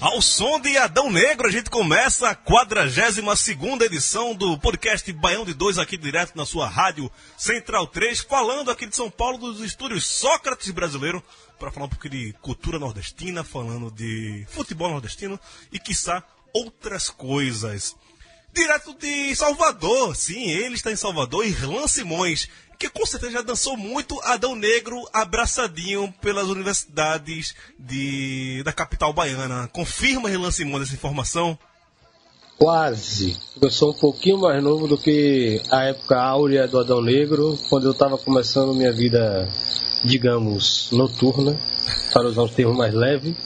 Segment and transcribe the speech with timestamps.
[0.00, 5.54] Ao som de Adão Negro, a gente começa a 42 edição do podcast Baião de
[5.54, 10.04] Dois, aqui direto na sua rádio Central 3, falando aqui de São Paulo, dos estúdios
[10.04, 11.22] Sócrates Brasileiro,
[11.64, 15.40] para falar um pouco de cultura nordestina, falando de futebol nordestino
[15.72, 17.96] e, quiçá, outras coisas.
[18.52, 23.78] Direto de Salvador, sim, ele está em Salvador, Irlan Simões, que com certeza já dançou
[23.78, 29.66] muito Adão Negro abraçadinho pelas universidades de, da capital baiana.
[29.72, 31.58] Confirma, Irlan Simões, essa informação?
[32.58, 33.38] Quase.
[33.60, 37.86] Eu sou um pouquinho mais novo do que a época áurea do Adão Negro, quando
[37.86, 39.48] eu estava começando minha vida,
[40.04, 41.58] digamos, noturna,
[42.12, 43.36] para usar um termo mais leve.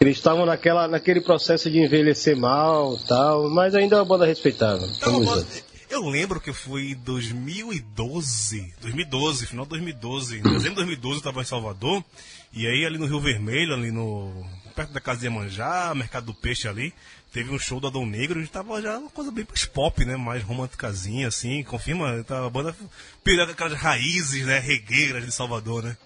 [0.00, 4.86] Eles estavam naquela, naquele processo de envelhecer mal tal, mas ainda é uma banda respeitável.
[4.96, 5.46] Então, eu-
[5.90, 11.18] eu lembro que foi em 2012, 2012, final de 2012, em dezembro de 2012 eu
[11.18, 12.04] estava em Salvador,
[12.52, 14.32] e aí ali no Rio Vermelho, ali no
[14.74, 16.92] perto da casa de Iemanjá, Mercado do Peixe ali,
[17.38, 20.16] teve um show do Adão Negro, e tava já uma coisa bem mais pop, né,
[20.16, 22.74] mais românticazinha assim, confirma, tá, a banda
[23.22, 25.96] pegando aquelas raízes, né, regueiras de Salvador, né?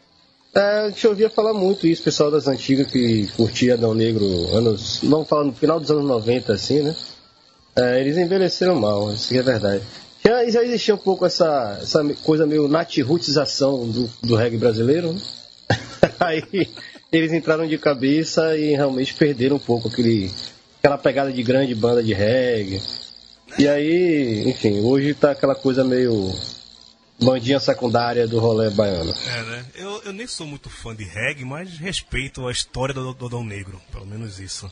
[0.55, 5.01] É, a gente ouvia falar muito isso, pessoal das antigas que curtia Adão Negro, anos,
[5.03, 6.95] vamos falar no final dos anos 90, assim, né?
[7.75, 9.83] É, eles envelheceram mal, isso que é verdade.
[10.23, 15.21] Já, já existia um pouco essa, essa coisa meio natirutização do, do reggae brasileiro, né?
[16.21, 16.69] Aí
[17.11, 20.31] eles entraram de cabeça e realmente perderam um pouco aquele,
[20.83, 22.83] aquela pegada de grande banda de reggae.
[23.57, 26.35] E aí, enfim, hoje tá aquela coisa meio
[27.23, 29.15] bandinha secundária do rolê baiano.
[29.29, 29.67] É, né?
[29.77, 33.45] Eu, eu nem sou muito fã de reggae, mas respeito a história do, do Adão
[33.45, 34.69] Negro, pelo menos isso.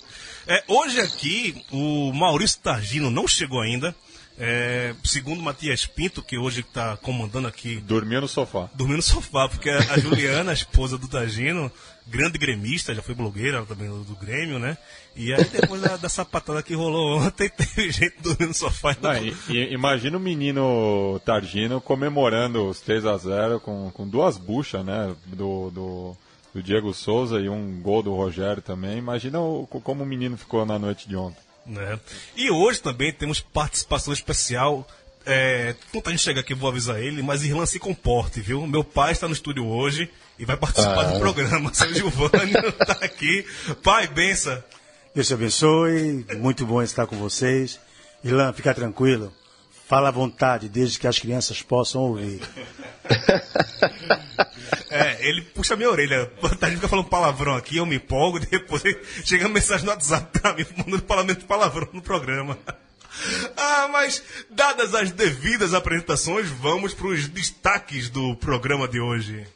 [0.48, 3.94] É, hoje aqui, o Maurício Targino não chegou ainda.
[4.43, 8.71] É, segundo Matias Pinto, que hoje está comandando aqui, Dormia no sofá.
[8.75, 11.71] dormindo no sofá, porque a Juliana, a esposa do Targino,
[12.06, 14.78] grande gremista, já foi blogueira também do, do Grêmio, né?
[15.15, 18.97] E aí depois da, da sapatada que rolou ontem, teve gente dormindo no sofá.
[19.03, 24.39] Não, e- e- imagina o menino Targino comemorando os 3 a 0 com, com duas
[24.39, 25.15] buchas, né?
[25.27, 26.17] Do, do,
[26.55, 28.97] do Diego Souza e um gol do Rogério também.
[28.97, 31.41] Imagina o- como o menino ficou na noite de ontem.
[31.71, 31.99] Né?
[32.37, 34.87] E hoje também temos participação especial.
[35.25, 35.75] É,
[36.11, 38.67] gente chega aqui, eu vou avisar ele, mas Irlan se comporte, viu?
[38.67, 41.13] Meu pai está no estúdio hoje e vai participar Ah.
[41.13, 41.73] do programa.
[41.75, 43.47] Seu Giovanni está aqui.
[43.83, 44.63] Pai, benção.
[45.15, 47.79] Deus te abençoe, muito bom estar com vocês.
[48.25, 49.33] Ilan, fica tranquilo.
[49.91, 52.41] Fala à vontade, desde que as crianças possam ouvir.
[54.93, 56.31] É, ele puxa minha orelha.
[56.43, 58.83] A gente fica falando palavrão aqui, eu me empolgo, depois
[59.25, 62.59] chega mensagem no WhatsApp pra mim, mandando parlamento palavrão no programa.
[63.56, 69.47] Ah, mas dadas as devidas apresentações, vamos para os destaques do programa de hoje.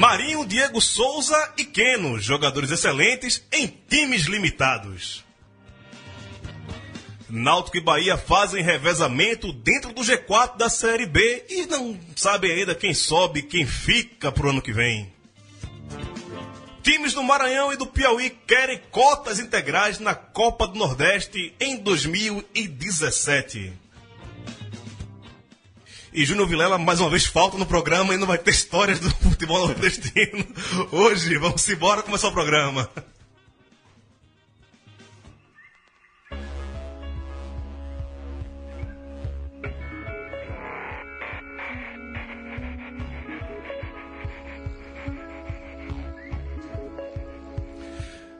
[0.00, 5.22] Marinho, Diego Souza e Keno, jogadores excelentes em times limitados.
[7.28, 12.74] Náutico e Bahia fazem revezamento dentro do G4 da Série B e não sabem ainda
[12.74, 15.12] quem sobe, quem fica pro ano que vem.
[16.82, 23.70] Times do Maranhão e do Piauí querem cotas integrais na Copa do Nordeste em 2017.
[26.12, 29.10] E Júnior Vilela mais uma vez falta no programa e não vai ter histórias do
[29.22, 30.44] futebol nordestino.
[30.90, 32.90] Hoje, vamos embora começar o programa.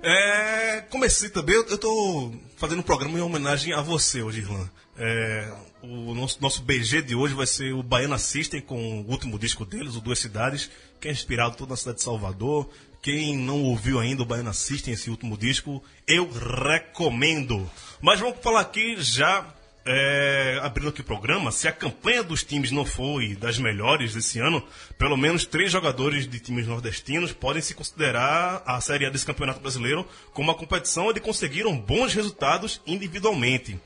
[0.03, 4.71] É, comecei também, eu, tô fazendo um programa em homenagem a você hoje, Irlan.
[4.97, 5.53] É,
[5.83, 9.65] o nosso, nosso BG de hoje vai ser o Baiana System com o último disco
[9.65, 12.71] deles, o Duas Cidades, que é inspirado toda na cidade de Salvador.
[13.03, 17.71] Quem não ouviu ainda o Baiana System, esse último disco, eu recomendo.
[18.01, 19.55] Mas vamos falar aqui já
[19.85, 24.39] é, abrindo aqui o programa, se a campanha dos times não foi das melhores desse
[24.39, 24.63] ano,
[24.99, 29.61] pelo menos três jogadores de times nordestinos podem se considerar a Série A desse Campeonato
[29.61, 33.79] Brasileiro como uma competição onde conseguiram bons resultados individualmente.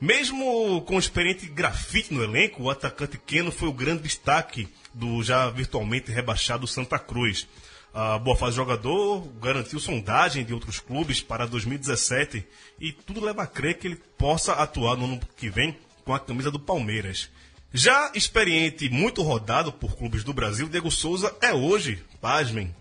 [0.00, 5.22] Mesmo com o experiente grafite no elenco, o atacante Keno foi o grande destaque do
[5.24, 7.48] já virtualmente rebaixado Santa Cruz.
[7.92, 12.46] A boa fase do jogador garantiu sondagem de outros clubes para 2017
[12.78, 16.20] e tudo leva a crer que ele possa atuar no ano que vem com a
[16.20, 17.30] camisa do Palmeiras.
[17.72, 22.74] Já experiente e muito rodado por clubes do Brasil, Diego Souza é hoje, pasmem,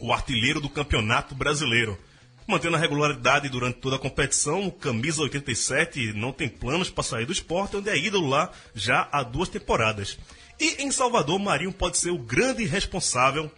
[0.00, 1.98] o artilheiro do Campeonato Brasileiro.
[2.46, 7.32] Mantendo a regularidade durante toda a competição, Camisa 87 não tem planos para sair do
[7.32, 10.18] esporte, onde é ídolo lá já há duas temporadas.
[10.58, 13.52] E em Salvador, Marinho pode ser o grande responsável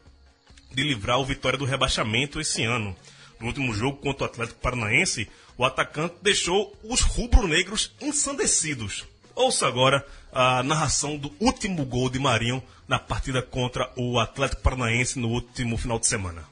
[0.73, 2.97] de livrar o Vitória do rebaixamento esse ano.
[3.39, 9.07] No último jogo contra o Atlético Paranaense, o atacante deixou os rubro-negros ensandecidos.
[9.35, 15.19] Ouça agora a narração do último gol de Marinho na partida contra o Atlético Paranaense
[15.19, 16.45] no último final de semana.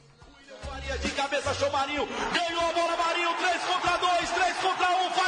[1.02, 5.27] De cabeça, achou Marinho, ganhou a bola, Marinho, 3 contra 2, 3 contra 1, faz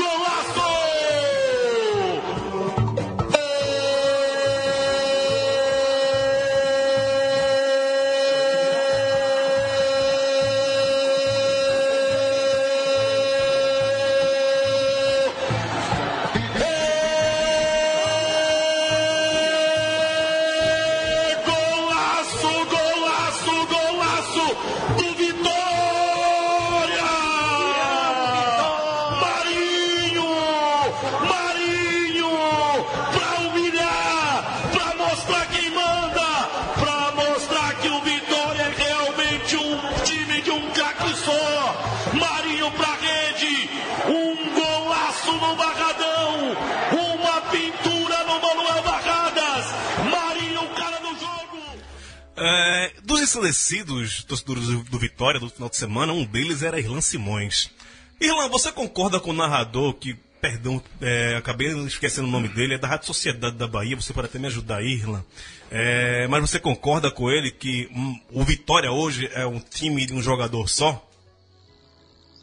[55.01, 57.71] Vitória do final de semana, um deles era Irlan Simões.
[58.19, 62.77] Irlan, você concorda com o narrador que, perdão, é, acabei esquecendo o nome dele, é
[62.77, 65.23] da Rádio Sociedade da Bahia, você pode até me ajudar Irlan.
[65.71, 70.13] É, mas você concorda com ele que hum, o Vitória hoje é um time de
[70.13, 71.03] um jogador só?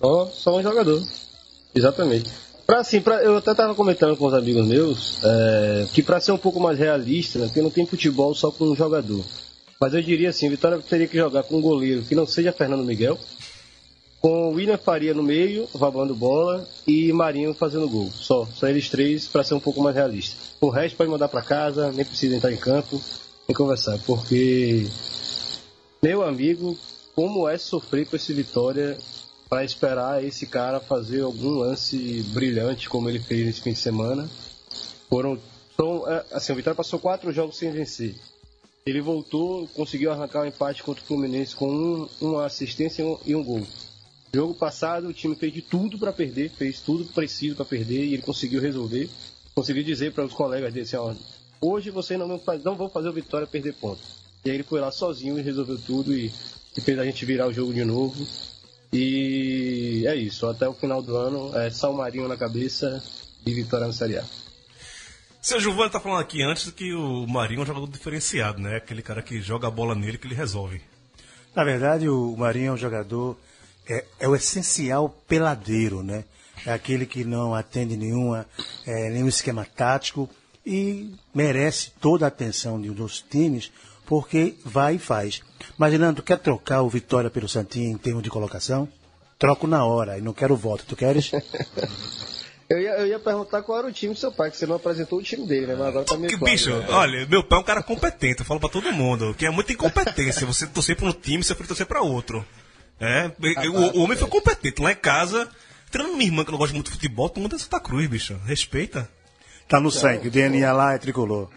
[0.01, 1.01] Só, só um jogador.
[1.73, 2.29] Exatamente.
[2.67, 6.33] Pra, assim, pra, eu até estava comentando com os amigos meus é, que para ser
[6.33, 9.25] um pouco mais realista, né, porque não tem futebol só com um jogador.
[9.81, 12.85] Mas eu diria assim, Vitória teria que jogar com um goleiro que não seja Fernando
[12.85, 13.19] Miguel,
[14.21, 18.11] com William Faria no meio, roubando bola, e Marinho fazendo gol.
[18.11, 20.37] Só, só eles três para ser um pouco mais realista.
[20.61, 23.01] O resto pode mandar para casa, nem precisa entrar em campo,
[23.47, 24.87] nem conversar, porque
[26.03, 26.77] meu amigo,
[27.15, 28.99] como é sofrer com esse Vitória
[29.49, 34.29] para esperar esse cara fazer algum lance brilhante como ele fez nesse fim de semana.
[35.09, 35.39] Foram,
[36.07, 38.15] é, assim, o Vitória passou quatro jogos sem vencer.
[38.89, 43.45] Ele voltou, conseguiu arrancar um empate contra o Fluminense com um, uma assistência e um,
[43.45, 43.63] gol.
[44.33, 48.15] Jogo passado, o time fez de tudo para perder, fez tudo preciso para perder e
[48.15, 49.11] ele conseguiu resolver.
[49.55, 51.15] Conseguiu dizer para os colegas dele assim: ó,
[51.61, 54.01] hoje vocês não vão, fazer, não vão fazer o Vitória perder ponto.
[54.43, 56.33] E aí ele foi lá sozinho e resolveu tudo e,
[56.75, 58.27] e fez a gente virar o jogo de novo.
[58.91, 63.05] E é isso, até o final do ano é Sal Marinho na cabeça
[63.45, 64.25] e Vitória na Série A.
[65.41, 68.77] Seu Giovanni tá falando aqui antes que o Marinho é um jogador diferenciado, né?
[68.77, 70.83] Aquele cara que joga a bola nele que ele resolve.
[71.55, 73.39] Na verdade, o Marinho é um jogador,
[73.89, 76.25] é, é o essencial peladeiro, né?
[76.67, 78.47] É aquele que não atende nenhuma,
[78.85, 80.29] é, nenhum esquema tático
[80.67, 83.71] e merece toda a atenção de, dos times
[84.05, 85.41] porque vai e faz.
[85.77, 88.89] Mas, tu quer trocar o Vitória pelo Santinho em termos de colocação?
[89.39, 90.85] Troco na hora e não quero voto.
[90.85, 91.31] Tu queres?
[92.71, 94.77] Eu ia, eu ia perguntar qual era o time do seu pai, que você não
[94.77, 95.75] apresentou o time dele, né?
[95.75, 96.87] Mas agora tá meio Que claro, bicho, né?
[96.91, 99.73] olha, meu pai é um cara competente, eu falo pra todo mundo, que é muita
[99.73, 102.45] incompetência, você torcer pra um time, você torcer pra outro.
[103.01, 103.31] É,
[103.69, 105.49] o, o homem foi competente lá em casa,
[105.91, 108.39] treinando minha irmã que não gosta muito de futebol, todo mundo é Santa Cruz, bicho,
[108.45, 109.09] respeita.
[109.67, 111.49] Tá no sangue, o DNA lá é tricolor.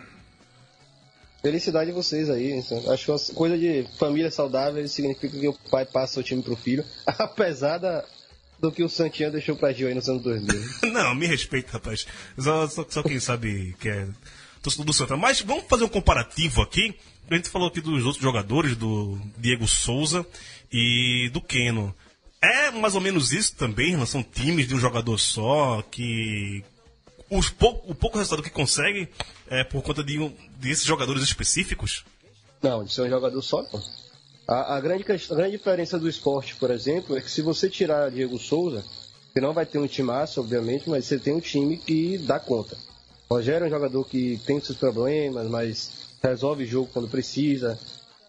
[1.41, 2.63] Felicidade de vocês aí.
[2.89, 6.55] Acho que uma coisa de família saudável significa que o pai passa o time pro
[6.55, 6.85] filho.
[7.05, 8.05] Apesar da,
[8.61, 10.91] do que o Santinha deixou pra Gil aí nos anos 2000.
[10.93, 12.05] Não, me respeita, rapaz.
[12.37, 14.07] Só, só, só quem sabe que é
[14.61, 15.17] torcedor do Santa.
[15.17, 16.95] Mas vamos fazer um comparativo aqui.
[17.29, 20.25] A gente falou aqui dos outros jogadores, do Diego Souza
[20.71, 21.95] e do Keno.
[22.41, 26.63] É mais ou menos isso também, não são times de um jogador só, que
[27.29, 29.07] os pou, o pouco resultado que consegue
[29.47, 32.03] é por conta de um, desses jogadores específicos?
[32.61, 33.81] Não, de ser um jogador só, não.
[34.51, 38.11] A, a, grande, a grande diferença do esporte, por exemplo, é que se você tirar
[38.11, 38.83] Diego Souza,
[39.31, 42.37] você não vai ter um time massa, obviamente, mas você tem um time que dá
[42.37, 42.75] conta.
[43.29, 45.91] Rogério é um jogador que tem seus problemas, mas
[46.21, 47.79] resolve jogo quando precisa.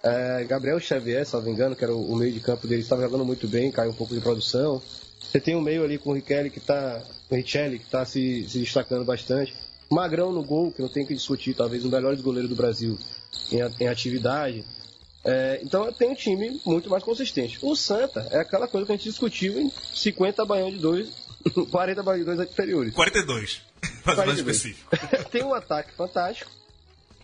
[0.00, 2.82] É, Gabriel Xavier, se não me engano, que era o, o, meio de campo dele,
[2.82, 4.80] estava jogando muito bem, caiu um pouco de produção.
[5.20, 8.60] Você tem um meio ali com o Richelli que está o que está se, se,
[8.60, 9.52] destacando bastante.
[9.90, 12.96] Magrão no gol, que não tem que discutir, talvez dos melhores goleiros do Brasil
[13.50, 14.64] em, em atividade.
[15.24, 17.58] É, então tem um time muito mais consistente.
[17.62, 21.08] O Santa é aquela coisa que a gente discutiu em 50 Baião de 2,
[21.70, 22.94] 40 Baião de 2 inferiores.
[22.94, 23.62] 42.
[24.04, 24.96] Mas mais específico.
[25.30, 26.50] tem um ataque fantástico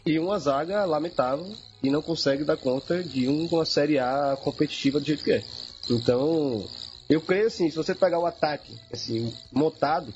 [0.07, 1.52] e uma zaga lamentável
[1.83, 5.45] e não consegue dar conta de uma Série A competitiva do jeito que é.
[5.90, 6.67] Então,
[7.09, 10.12] eu creio assim, se você pegar o ataque assim, montado,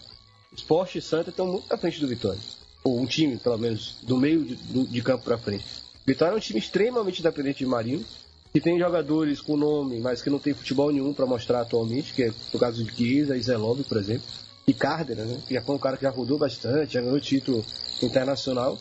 [0.54, 2.40] Esporte e Santa estão muito à frente do Vitória.
[2.84, 5.81] Ou um time, pelo menos, do meio de, do, de campo para frente.
[6.06, 8.04] Vitória é um time extremamente dependente de Marinho,
[8.52, 12.25] que tem jogadores com nome, mas que não tem futebol nenhum para mostrar atualmente, que
[12.25, 14.26] é o caso de Chiesa e Zelov, por exemplo.
[14.66, 15.40] E Cárdenas, né?
[15.47, 17.64] Que já foi um cara que já rodou bastante, já ganhou título
[18.02, 18.78] internacional.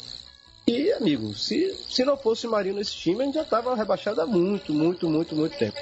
[0.68, 4.26] E, amigo, se, se não fosse Marinho nesse time, a gente já estava rebaixado há
[4.26, 5.78] muito, muito, muito, muito tempo.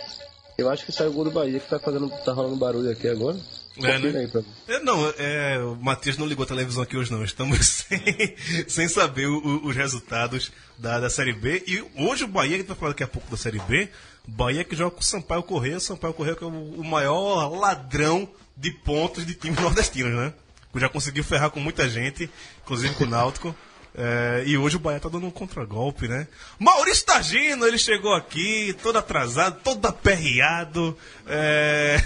[0.57, 3.07] Eu acho que saiu o gol do Bahia que tá, fazendo, tá rolando barulho aqui
[3.07, 3.37] agora.
[3.85, 4.29] É, né?
[4.67, 7.23] é, não, é, o Matheus não ligou a televisão aqui hoje, não.
[7.23, 8.35] Estamos sem,
[8.67, 11.63] sem saber o, os resultados da, da Série B.
[11.67, 13.89] E hoje o Bahia, que a gente vai falar daqui a pouco da Série B,
[14.27, 15.77] o Bahia que joga com o Sampaio Correia.
[15.77, 20.33] O Sampaio Correia que é o, o maior ladrão de pontos de times nordestinos, né?
[20.75, 22.29] Já conseguiu ferrar com muita gente,
[22.63, 23.55] inclusive com o Náutico.
[23.95, 26.27] É, e hoje o Bahia tá dando um contragolpe, né?
[26.59, 32.01] Maurício Tagino, ele chegou aqui, todo atrasado, todo aperreado, é...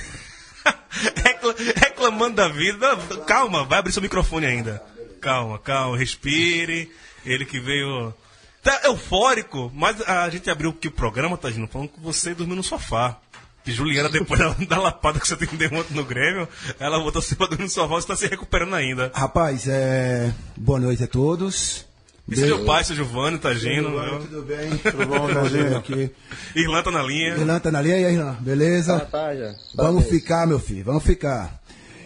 [1.76, 2.96] reclamando da vida.
[3.26, 4.84] Calma, vai abrir seu microfone ainda.
[5.20, 6.92] Calma, calma, respire.
[7.26, 8.14] Ele que veio.
[8.62, 12.64] Tá eufórico, mas a gente abriu aqui o programa, Tagino, falando que você dormiu no
[12.64, 13.18] sofá.
[13.64, 15.48] Que Juliana, depois da, da, lapada que você tem
[15.78, 16.48] ontem no Grêmio,
[16.80, 19.12] ela voltou se pra dormir no sofá e está se recuperando ainda.
[19.14, 20.34] Rapaz, é...
[20.56, 21.86] boa noite a todos.
[22.30, 23.90] E seja o pai, seja o Vânio, Tagino.
[23.92, 24.78] Tudo, tudo bem?
[24.78, 26.10] Tudo bom, Tagino aqui.
[26.56, 27.30] Irlã tá na linha.
[27.36, 28.38] Irlã tá na linha, e aí, Irlã?
[28.40, 28.96] Beleza?
[28.96, 29.54] Ah, tá, já.
[29.76, 31.62] Vamos ficar, meu filho, vamos ficar.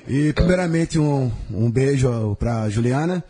[0.08, 3.24] E primeiramente um, um beijo pra Juliana,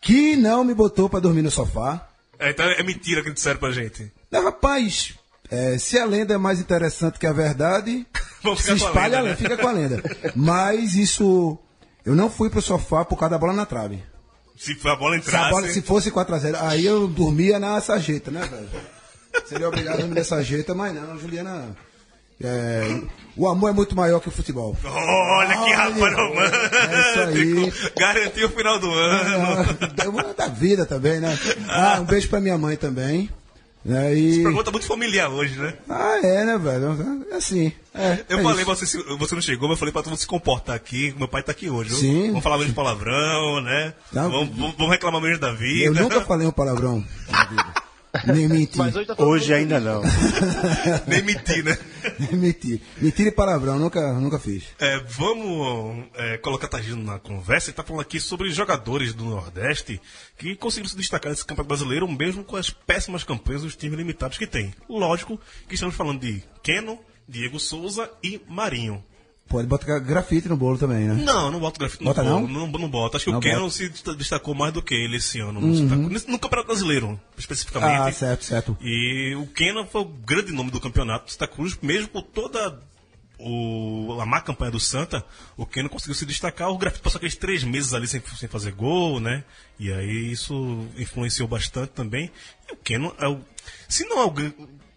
[0.00, 2.06] que não me botou pra dormir no sofá.
[2.38, 4.12] É, então é mentira que disseram pra gente.
[4.30, 5.14] Não, rapaz,
[5.50, 8.06] é, se a lenda é mais interessante que a verdade,
[8.58, 9.36] se espalha a lenda, né?
[9.36, 10.02] fica com a lenda.
[10.36, 11.58] Mas isso.
[12.04, 14.02] Eu não fui pro sofá por causa da bola na trave.
[14.58, 15.44] Se a bola entrasse.
[15.44, 18.68] Se, bola, se fosse 4x0, aí eu dormia na sarjeta, né, velho?
[19.46, 21.76] Seria obrigado a dormir na sarjeta, mas não, Juliana.
[22.40, 23.00] É,
[23.36, 24.76] o amor é muito maior que o futebol.
[24.84, 26.76] Olha que rapaz romântico!
[26.76, 27.92] É isso aí.
[27.96, 29.76] Garantiu o final do ano.
[30.30, 31.36] É, da vida também, né?
[31.68, 33.28] Ah, um beijo pra minha mãe também.
[33.88, 34.14] Né?
[34.14, 34.32] E...
[34.32, 35.72] Essa pergunta é muito familiar hoje, né?
[35.88, 37.24] Ah, é, né, velho?
[37.30, 37.72] É assim.
[37.94, 38.84] É, eu é falei, você,
[39.16, 41.14] você não chegou, mas eu falei pra todo mundo se comportar aqui.
[41.16, 41.94] Meu pai tá aqui hoje.
[41.94, 42.26] Sim.
[42.28, 43.94] Vamos falar menos de palavrão, né?
[44.12, 45.86] Não, vamos, vamos reclamar menos da vida.
[45.98, 47.74] Eu nunca falei um palavrão na vida.
[48.26, 48.80] Nem mentir.
[48.80, 50.02] hoje, tá hoje ainda não.
[51.06, 51.76] Nem mentir, né?
[52.18, 52.80] Nem mentir.
[53.00, 54.64] Mentir e palavrão, nunca, nunca fiz.
[54.78, 57.66] É, vamos é, colocar Tagino na conversa.
[57.66, 60.00] Ele está falando aqui sobre jogadores do Nordeste
[60.36, 64.38] que conseguiram se destacar nesse campeonato brasileiro, mesmo com as péssimas campanhas dos times limitados
[64.38, 64.74] que tem.
[64.88, 66.98] Lógico que estamos falando de Keno,
[67.28, 69.04] Diego Souza e Marinho.
[69.48, 71.14] Pode botar grafite no bolo também, né?
[71.14, 72.48] Não, não boto grafite bota no bolo.
[72.48, 72.66] Não?
[72.66, 73.16] não, não bota.
[73.16, 73.70] Acho que não o Canon bota.
[73.70, 75.58] se destacou mais do que ele esse ano.
[75.58, 75.84] Uhum.
[75.84, 78.08] No, no Campeonato Brasileiro, especificamente.
[78.08, 78.76] Ah, certo, certo.
[78.82, 82.78] E o Kenan foi o grande nome do campeonato Santa Cruz, mesmo com toda
[83.38, 85.24] o, a má campanha do Santa,
[85.56, 86.68] o Kenan conseguiu se destacar.
[86.68, 89.44] O grafite passou aqueles três meses ali sem, sem fazer gol, né?
[89.78, 92.30] E aí isso influenciou bastante também.
[92.68, 93.40] E o Kenan é o.
[93.88, 94.32] Se não é o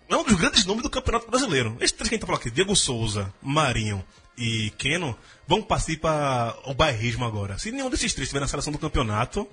[0.10, 1.78] é um dos grandes nomes do Campeonato Brasileiro.
[1.80, 4.04] Esses três que a gente tá falando aqui, Diego Souza, Marinho
[4.42, 5.16] e Keno,
[5.48, 7.58] vão partir para o bairrismo agora.
[7.60, 9.48] Se nenhum desses três estiver na seleção do campeonato,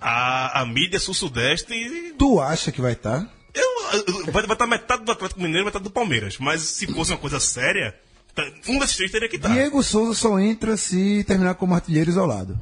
[0.00, 3.18] a, a mídia sul-sudeste Tu acha que vai tá?
[3.18, 3.36] estar?
[3.94, 6.36] eu- eu- vai estar metade do Atlético Mineiro e metade do Palmeiras.
[6.38, 7.94] Mas se fosse uma coisa séria,
[8.34, 9.48] tá- um desses três teria que estar.
[9.48, 12.60] Diego Souza só entra se terminar como artilheiro isolado.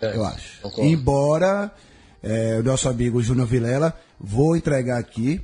[0.00, 0.60] É, eu acho.
[0.62, 0.90] concordo.
[0.90, 1.70] Embora
[2.22, 5.40] é, o nosso amigo Júnior Vilela, vou entregar aqui,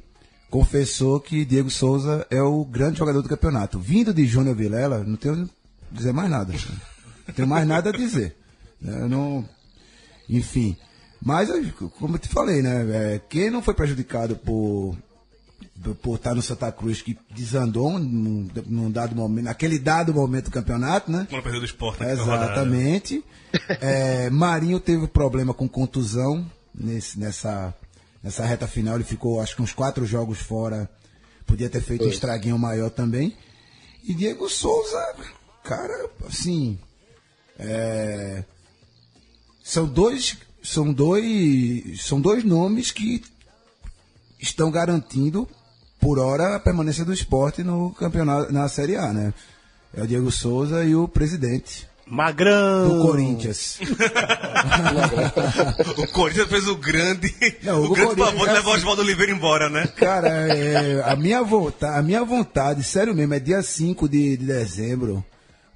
[0.50, 3.78] confessou que Diego Souza é o grande jogador do campeonato.
[3.78, 5.48] Vindo de Júnior Vilela, não tenho
[5.90, 6.52] dizer mais nada.
[7.26, 8.36] Não tenho mais nada a dizer.
[8.80, 9.02] né?
[9.02, 9.48] Eu não,
[10.28, 10.76] enfim.
[11.22, 11.48] Mas,
[11.98, 13.14] como eu te falei, né?
[13.14, 14.96] é, quem não foi prejudicado por,
[16.02, 20.50] por estar no Santa Cruz, que desandou num, num dado momento, naquele dado momento do
[20.50, 21.26] campeonato, né?
[21.28, 22.00] Quando perdeu do esporte.
[22.00, 22.44] naquela rodada.
[22.52, 23.24] Exatamente.
[23.80, 27.74] É, Marinho teve problema com contusão nesse, nessa,
[28.23, 28.96] nessa reta final.
[28.96, 30.88] Ele ficou, acho que uns quatro jogos fora.
[31.46, 33.37] Podia ter feito um estraguinho maior também.
[34.02, 35.14] E Diego Souza,
[35.62, 36.78] cara, assim.
[37.58, 38.44] é,
[39.62, 40.37] são dois.
[40.62, 42.00] São dois.
[42.00, 43.23] São dois nomes que
[44.40, 45.49] estão garantindo,
[46.00, 49.32] por hora, a permanência do esporte no campeonato, na Série A, né?
[49.94, 52.88] É o Diego Souza e o presidente Magrão!
[52.88, 53.78] do Corinthians.
[55.98, 58.80] O Corinthians fez o grande, Não, o o grande favor de é levar o assim.
[58.80, 59.86] Oswaldo Oliveira embora, né?
[59.96, 64.46] Cara, é, a, minha vontade, a minha vontade, sério mesmo, é dia 5 de, de
[64.46, 65.25] dezembro,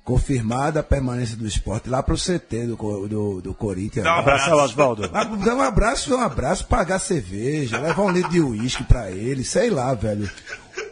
[0.04, 2.76] confirmada a permanência do esporte lá pro CT do,
[3.08, 4.04] do, do Corinthians.
[4.04, 5.10] Dá um Abraço, Oswaldo.
[5.12, 9.10] Ah, Dá um abraço, dá um abraço, pagar cerveja, levar um litro de uísque pra
[9.10, 10.28] ele, sei lá, velho.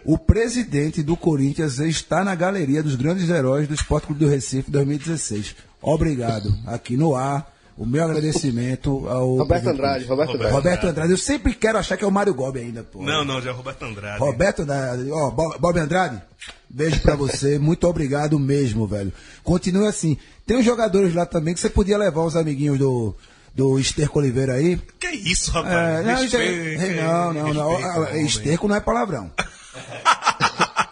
[0.05, 4.71] O presidente do Corinthians está na galeria dos grandes heróis do Esporte Clube do Recife
[4.71, 5.55] 2016.
[5.83, 6.55] Obrigado.
[6.67, 9.37] Aqui no ar, o meu agradecimento ao.
[9.37, 9.68] Roberto.
[9.68, 10.52] Andrade, Roberto Andrade.
[10.54, 11.12] Roberto Andrade.
[11.12, 13.00] Eu sempre quero achar que é o Mário Gobi ainda, pô.
[13.02, 14.18] Não, não, já é o Roberto Andrade.
[14.18, 16.20] Roberto Andrade, ó, Bo- Bob Andrade,
[16.68, 19.12] beijo pra você, muito obrigado mesmo, velho.
[19.44, 20.18] Continue assim.
[20.44, 23.14] Tem uns jogadores lá também que você podia levar os amiguinhos do,
[23.54, 24.76] do Esterco Oliveira aí.
[24.99, 26.04] Que isso, É, rapaz?
[26.06, 28.26] não, Respeita, Esterco- não, não, não, respeita o ah, homem.
[28.26, 29.30] Esterco não é palavrão.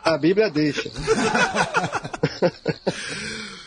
[0.05, 0.89] A Bíblia deixa.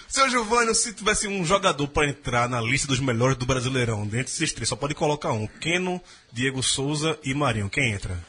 [0.09, 4.33] Seu Giovanni, se tivesse um jogador pra entrar na lista dos melhores do Brasileirão, dentre
[4.33, 5.45] esses três, só pode colocar um.
[5.45, 6.01] Keno,
[6.33, 7.69] Diego Souza e Marinho.
[7.69, 8.19] Quem entra?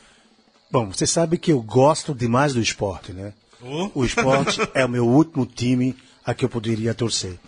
[0.70, 3.32] Bom, você sabe que eu gosto demais do esporte, né?
[3.62, 3.90] Oh.
[3.94, 7.38] O esporte é o meu último time a que eu poderia torcer.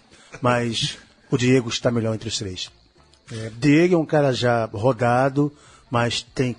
[0.40, 0.96] Mas
[1.30, 2.70] o Diego está melhor entre os três.
[3.30, 5.52] É, Diego é um cara já rodado,
[5.90, 6.56] mas tem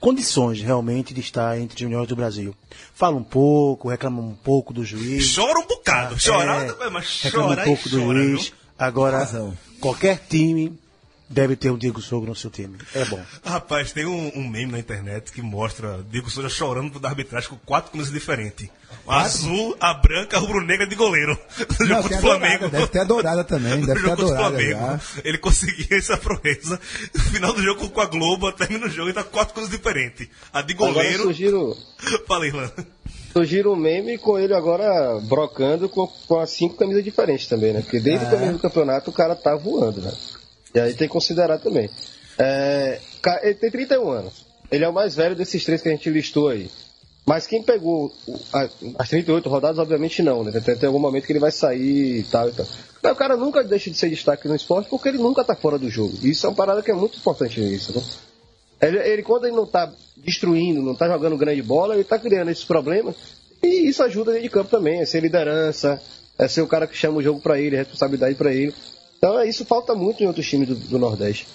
[0.00, 2.54] condições realmente de estar entre os melhores do Brasil.
[2.94, 5.34] Fala um pouco, reclama um pouco do juiz.
[5.34, 6.18] Chora um bocado.
[6.18, 8.42] Chorar, É, mas reclama chorar um pouco e do chora, juiz.
[8.46, 8.52] viu?
[8.78, 10.78] Agora, qualquer time
[11.28, 12.76] deve ter um Diego Souza no seu time.
[12.94, 13.20] É bom.
[13.44, 17.56] Rapaz, tem um, um meme na internet que mostra Diego Souza chorando da arbitragem com
[17.64, 18.68] quatro camisas diferentes.
[19.06, 21.38] A azul, a branca, a rubro-negra de goleiro.
[21.80, 22.58] No Não, jogo do a Flamengo.
[22.58, 24.80] dourada, deve ter a dourada também, No deve ter a jogo do dourada Flamengo.
[24.80, 25.00] já.
[25.24, 26.80] Ele conseguiu essa proeza.
[27.14, 30.28] No final do jogo com a Globo, termina o jogo e tá quatro coisas diferentes.
[30.52, 31.22] A de Agora goleiro.
[31.24, 31.76] surgiram,
[32.26, 32.70] Falei, Lan.
[33.32, 37.82] surgiram um meme com ele agora brocando com, com as cinco camisas diferentes também, né?
[37.82, 40.12] Porque desde o começo do campeonato o cara tá voando, né?
[40.74, 41.90] E aí tem que considerar também.
[42.38, 43.00] É,
[43.42, 44.46] ele tem 31 anos.
[44.70, 46.70] Ele é o mais velho desses três que a gente listou aí.
[47.26, 48.10] Mas quem pegou
[48.98, 50.50] as 38 rodadas, obviamente não, né?
[50.64, 52.66] Tem, tem algum momento que ele vai sair e tal e tal.
[53.02, 55.78] Mas o cara nunca deixa de ser destaque no esporte porque ele nunca tá fora
[55.78, 56.16] do jogo.
[56.22, 58.02] Isso é uma parada que é muito importante nisso, né?
[58.80, 62.50] Ele, ele, quando ele não tá destruindo, não tá jogando grande bola, ele tá criando
[62.50, 63.14] esses problemas.
[63.62, 66.00] E isso ajuda dentro de campo também, é ser liderança,
[66.38, 68.72] é ser o cara que chama o jogo pra ele, responsabilidade pra ele.
[69.18, 71.46] Então é, isso falta muito em outros times do, do Nordeste.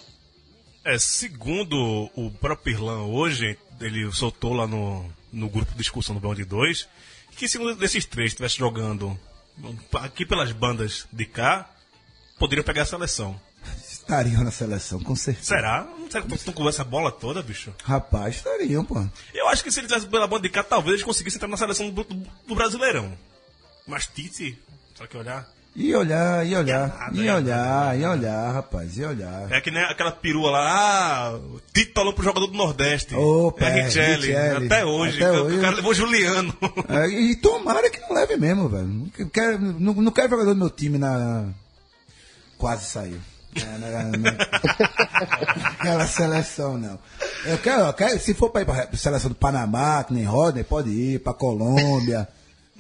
[0.86, 6.20] É, segundo o próprio Irlan hoje, ele soltou lá no, no grupo de discussão do
[6.22, 6.88] Bão de 2,
[7.38, 9.18] que se um desses três estivesse jogando
[9.94, 11.70] aqui pelas bandas de cá,
[12.38, 13.40] poderiam pegar a seleção.
[13.82, 15.48] Estariam na seleção, com certeza.
[15.56, 15.88] Será?
[16.10, 17.74] Será que tu não conversa a bola toda, bicho?
[17.86, 18.96] Rapaz, estariam, pô.
[19.34, 21.56] Eu acho que se ele tivesse pela banda de cá, talvez eles conseguissem entrar na
[21.56, 23.18] seleção do, do- do Brasileirão.
[23.88, 24.60] Mas Tite,
[24.96, 25.48] só que olhar.
[25.76, 29.52] E olhar, e olhar, nada, e é olhar, e olhar, rapaz, e olhar.
[29.52, 31.60] É que nem aquela perua lá, ah, o
[31.96, 33.16] falou pro jogador do Nordeste.
[33.16, 34.66] Opa, é é, Richelli, Richelli.
[34.68, 35.18] até hoje.
[35.24, 35.60] Até o hoje.
[35.62, 36.56] cara levou Juliano.
[36.90, 38.86] É, e tomara que não leve mesmo, velho.
[38.88, 41.46] Não quero, não, não quero jogador do meu time na.
[42.58, 43.18] Quase saiu.
[43.56, 44.38] É, na- na-
[45.58, 47.00] Naquela seleção, não.
[47.46, 50.64] Eu quero, eu quero, se for pra ir pra seleção do Panamá, que nem Rodney,
[50.64, 52.28] pode ir, pra Colômbia.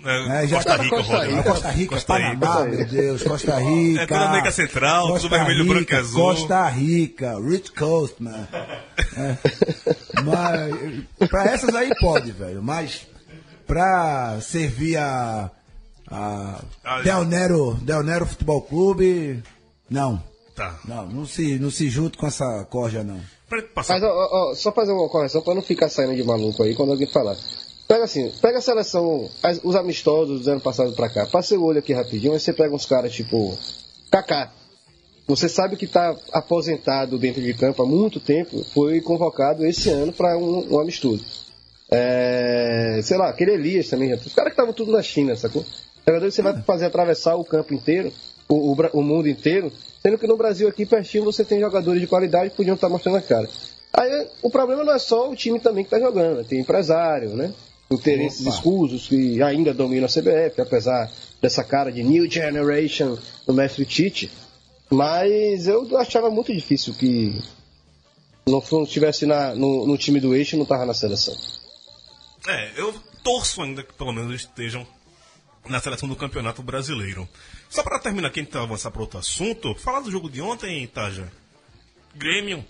[0.05, 1.43] É, É, já Costa Rica, Costa Rodrigo.
[1.43, 2.37] Pra Costa Rica, Costa Rica.
[2.37, 4.01] Panamá, meu Deus, Costa Rica.
[4.01, 6.21] É toda América Central, tudo Costa vermelho, Rica, branco e azul.
[6.21, 8.47] Costa Rica, Rich Coast, man.
[9.17, 9.37] É.
[10.23, 12.61] Mas, pra essas aí pode, velho.
[12.61, 13.07] Mas
[13.65, 15.49] pra servir a,
[16.09, 19.41] a Ah, Del Nero, Del Nero Futebol Clube,
[19.89, 20.21] não.
[20.55, 20.77] Tá.
[20.85, 23.19] Não, não se, não se junte com essa corja, não.
[23.49, 23.93] Pra passar.
[23.93, 26.91] Mas ó, ó, só fazer uma correção pra não ficar saindo de maluco aí quando
[26.91, 27.35] alguém falar.
[27.93, 29.29] Pega assim, pega a seleção,
[29.63, 31.27] os amistosos do ano passado pra cá.
[31.27, 33.55] Passa o olho aqui rapidinho, aí você pega uns caras tipo.
[34.09, 34.51] Kaká.
[35.27, 40.11] Você sabe que tá aposentado dentro de campo há muito tempo, foi convocado esse ano
[40.11, 41.23] pra um, um amistoso.
[41.91, 44.11] É, sei lá, aquele Elias também.
[44.11, 45.63] Os caras que estavam tudo na China, sacou?
[46.03, 48.11] Jogadores que você vai fazer atravessar o campo inteiro,
[48.49, 52.07] o, o o mundo inteiro, sendo que no Brasil aqui pertinho você tem jogadores de
[52.07, 53.47] qualidade que podiam estar mostrando a cara.
[53.93, 56.45] Aí o problema não é só o time também que está jogando, né?
[56.49, 57.53] tem empresário, né?
[57.91, 58.55] Interesses Opa.
[58.55, 64.31] escusos que ainda dominam a CBF, apesar dessa cara de New Generation do mestre Tite.
[64.89, 67.41] Mas eu achava muito difícil que
[68.47, 71.35] não estivesse na- no, no time do eixo e não estava na seleção.
[72.47, 72.93] É, eu
[73.23, 74.85] torço ainda que pelo menos estejam
[75.67, 77.27] na seleção do Campeonato Brasileiro.
[77.69, 81.31] Só para terminar aqui, então, avançar para outro assunto, falar do jogo de ontem, Taja.
[82.15, 82.63] Grêmio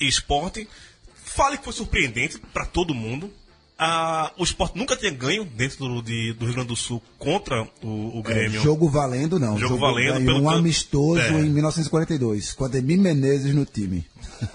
[0.00, 0.68] e Esporte.
[1.14, 3.32] Fale que foi surpreendente para todo mundo.
[3.76, 7.66] Ah, o Esporte nunca tinha ganho dentro do, de- do Rio Grande do Sul contra
[7.82, 8.60] o, o Grêmio.
[8.60, 9.58] É, Jogo valendo, não.
[9.58, 11.30] Jogo valendo, ganhou pelo um amistoso É.
[11.40, 14.06] em 1942, com Ademir Menezes no time.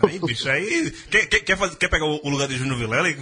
[0.00, 0.92] Aí, bicho, aí.
[1.10, 3.16] Quer, quer, fazer- quer pegar o lugar de Júnior Vilela e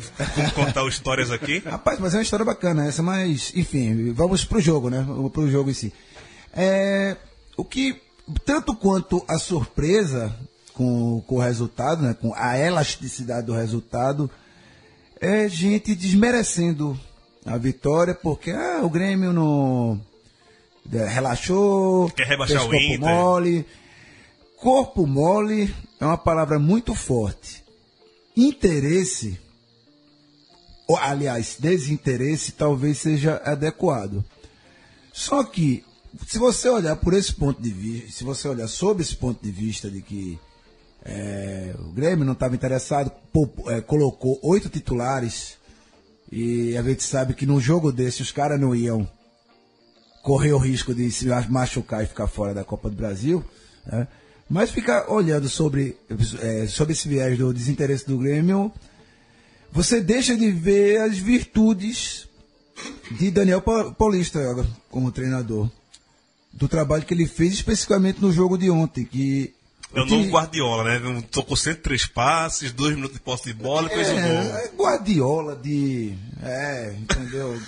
[0.55, 1.61] contar as histórias aqui?
[1.64, 5.07] Rapaz, mas é uma história bacana essa, mas, enfim, vamos pro jogo, né?
[5.33, 5.90] Pro jogo em si.
[6.53, 7.16] É,
[7.57, 7.96] o que,
[8.44, 10.37] tanto quanto a surpresa
[10.75, 12.14] com, com o resultado, né?
[12.20, 14.31] Com a elasticidade do resultado,
[15.20, 16.98] é gente desmerecendo
[17.44, 20.00] a vitória, porque ah, o Grêmio não
[20.92, 23.00] é, relaxou, Quer rebaixar fez o corpo Inter.
[23.00, 23.66] mole.
[24.57, 27.64] Corpo mole é uma palavra muito forte.
[28.37, 29.38] Interesse
[30.87, 34.24] ou, aliás, desinteresse talvez seja adequado.
[35.12, 35.85] Só que,
[36.26, 39.50] se você olhar por esse ponto de vista, se você olhar sob esse ponto de
[39.50, 40.38] vista de que
[41.09, 43.12] é, o Grêmio não estava interessado,
[43.69, 45.57] é, colocou oito titulares
[46.31, 49.09] e a gente sabe que num jogo desse os caras não iam
[50.23, 53.45] correr o risco de se machucar e ficar fora da Copa do Brasil,
[53.87, 54.09] né?
[54.51, 55.97] mas ficar olhando sobre,
[56.40, 58.73] é, sobre esse viés do desinteresse do Grêmio,
[59.71, 62.29] você deixa de ver as virtudes
[63.12, 64.40] de Daniel Pa- Paulista
[64.90, 65.71] como treinador.
[66.53, 69.55] Do trabalho que ele fez especificamente no jogo de ontem, que
[69.94, 71.22] É o novo Guardiola, né?
[71.31, 74.20] Tocou 103 passes, 2 minutos de posse de bola e fez o gol.
[74.22, 76.14] É, é Guardiola de.
[76.42, 77.59] É, entendeu?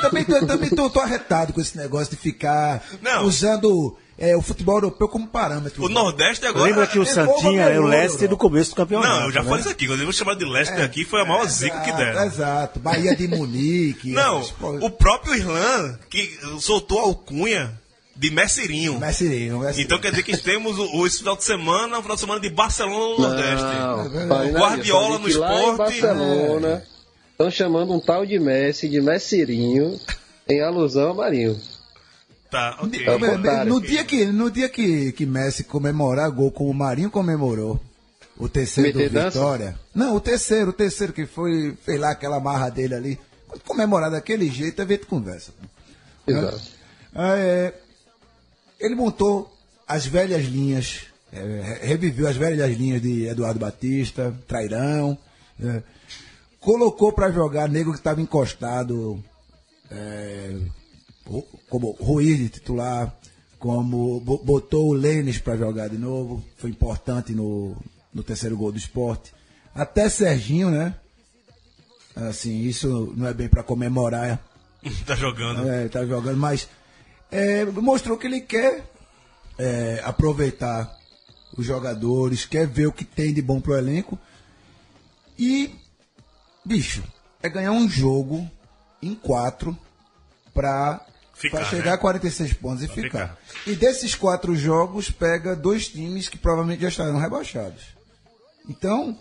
[0.00, 3.24] também tô, também tô, tô arretado com esse negócio de ficar Não.
[3.24, 5.82] usando é, o futebol europeu como parâmetro.
[5.82, 6.64] O Nordeste agora.
[6.66, 9.08] Lembra que o É Santinha é o Leicester do começo do campeonato.
[9.08, 9.48] Não, eu já né?
[9.48, 9.86] falei isso aqui.
[9.86, 12.24] Quando eu chamar de Leicester aqui, foi a maior zica que deram.
[12.24, 12.78] Exato.
[12.80, 14.12] Bahia de Munique.
[14.12, 14.42] Não,
[14.82, 17.80] o próprio Irlan, que soltou a alcunha
[18.20, 18.98] de Messerinho.
[19.00, 19.84] Messirinho, Messirinho.
[19.86, 22.40] Então quer dizer que temos o, o- esse final de semana, um final de semana
[22.40, 23.64] de Barcelona no Nordeste.
[23.64, 25.76] Não, O falei, Guardiola no esporte.
[25.78, 26.82] Barcelona
[27.32, 29.98] estão chamando um tal de Messi de Messirinho
[30.48, 31.58] em alusão a Marinho.
[32.50, 33.06] Tá, ok.
[33.06, 37.80] É No- dia, que, no dia que, que Messi comemorar gol como o Marinho comemorou,
[38.36, 39.38] o terceiro do Meter dança?
[39.38, 39.80] Vitória.
[39.94, 43.18] Não, o terceiro, o terceiro que foi, fez lá aquela marra dele ali.
[43.46, 45.52] Quando comemorar daquele jeito, a gente conversa.
[46.26, 46.60] Exato.
[47.14, 47.72] Ah, é,
[48.80, 49.52] ele montou
[49.86, 55.16] as velhas linhas, é, reviveu as velhas linhas de Eduardo Batista, Trairão,
[55.62, 55.82] é,
[56.60, 59.22] colocou para jogar nego que estava encostado,
[59.90, 60.56] é,
[61.68, 63.14] como Ruiz de titular,
[63.58, 67.76] como bo- botou o Lênis para jogar de novo, foi importante no,
[68.12, 69.32] no terceiro gol do esporte.
[69.74, 70.94] Até Serginho, né?
[72.16, 74.40] Assim, isso não é bem para comemorar
[75.06, 75.68] Tá jogando.
[75.68, 76.68] é, tá jogando, mas
[77.30, 78.84] é, mostrou que ele quer
[79.58, 80.98] é, aproveitar
[81.56, 84.18] os jogadores, quer ver o que tem de bom pro elenco.
[85.38, 85.74] E,
[86.64, 87.02] bicho,
[87.42, 88.48] é ganhar um jogo
[89.02, 89.76] em quatro
[90.52, 91.92] pra, Ficar, pra chegar né?
[91.92, 93.38] a 46 pontos e Pra ficar.
[93.66, 97.84] E desses quatro jogos, pega dois times que provavelmente já estarão rebaixados.
[98.68, 99.18] Então,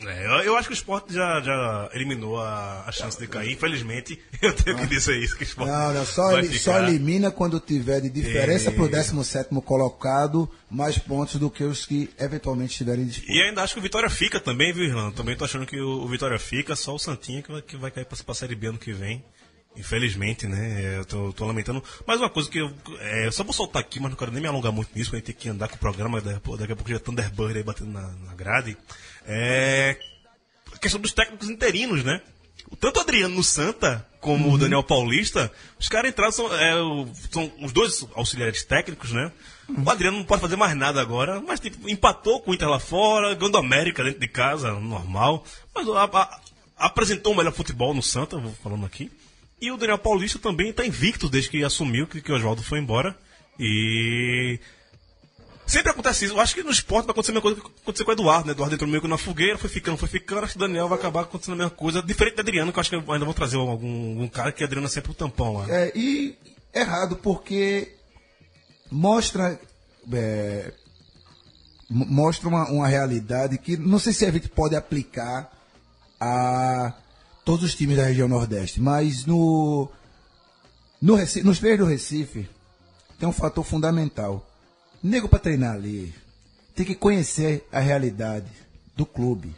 [0.00, 3.52] É, eu, eu acho que o esporte já, já eliminou a, a chance de cair.
[3.52, 6.74] Infelizmente, eu tenho que dizer isso, que o esporte Não, não, só, vai ele- só
[6.74, 6.88] ficar.
[6.88, 8.72] elimina quando tiver de diferença É.
[8.72, 13.32] pro 17 colocado mais pontos do que os que eventualmente estiverem em disputa.
[13.32, 15.16] E ainda acho que o Vitória fica também, viu, Irlanda?
[15.16, 17.90] Também tô achando que o, o Vitória fica, só o Santinha que vai, que vai
[17.90, 19.24] cair pra, pra Série B ano que vem.
[19.76, 20.82] Infelizmente, né?
[20.94, 21.82] É, Eu tô, tô lamentando.
[22.06, 22.72] Mas uma coisa que eu.
[23.00, 25.26] É, só vou soltar aqui, mas não quero nem me alongar muito nisso, pra gente
[25.26, 26.20] ter que andar com o programa.
[26.20, 26.36] Daqui
[26.72, 28.76] a pouco a já Thunderbird aí batendo na, na grade.
[29.28, 29.96] É.
[30.74, 32.20] A questão dos técnicos interinos, né?
[32.80, 36.72] Tanto o Adriano no Santa como o Daniel Paulista, os caras entraram, são, é,
[37.30, 39.30] são os dois auxiliares técnicos, né?
[39.84, 42.78] O Adriano não pode fazer mais nada agora, mas tipo, empatou com o Inter lá
[42.80, 45.44] fora, ganhou do América dentro de casa, normal.
[45.74, 46.40] Mas a- a-
[46.78, 49.10] apresentou o melhor futebol no Santa, vou falando aqui.
[49.60, 52.78] E o Daniel Paulista também está invicto desde que assumiu que, que o Oswaldo foi
[52.78, 53.16] embora.
[53.58, 54.60] E
[55.68, 56.34] Sempre acontece isso.
[56.34, 58.46] Eu acho que no esporte vai acontecer a mesma coisa que aconteceu com o Eduardo,
[58.46, 58.52] né?
[58.52, 60.42] Eduardo entrou meio que na fogueira, foi ficando, foi ficando.
[60.44, 62.02] Acho que o Daniel vai acabar acontecendo a mesma coisa.
[62.02, 64.62] Diferente da Adriano, que eu acho que eu ainda vou trazer algum, algum cara que
[64.64, 65.66] a Adriana é sempre o tampão lá.
[65.70, 66.34] É, e
[66.74, 67.92] errado porque
[68.90, 69.60] mostra
[70.12, 70.72] é,
[71.90, 75.52] mo- mostra uma, uma realidade que não sei se a gente pode aplicar
[76.18, 76.94] a
[77.44, 79.90] todos os times da região Nordeste, mas no,
[81.00, 82.48] no Recife, nos três do Recife
[83.18, 84.47] tem um fator fundamental.
[85.02, 86.12] Nego para treinar ali
[86.74, 88.46] tem que conhecer a realidade
[88.96, 89.54] do clube.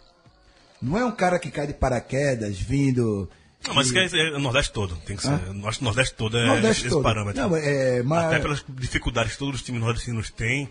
[0.81, 3.29] Não é um cara que cai de paraquedas vindo
[3.67, 4.97] Não, mas isso que é, é o Nordeste todo.
[5.05, 5.39] Tem que ser.
[5.47, 7.03] Eu acho que o Nordeste todo é Nordeste esse todo.
[7.03, 7.41] parâmetro.
[7.43, 10.69] Não, é, mas- Até pelas dificuldades que todos os times nordestinos têm.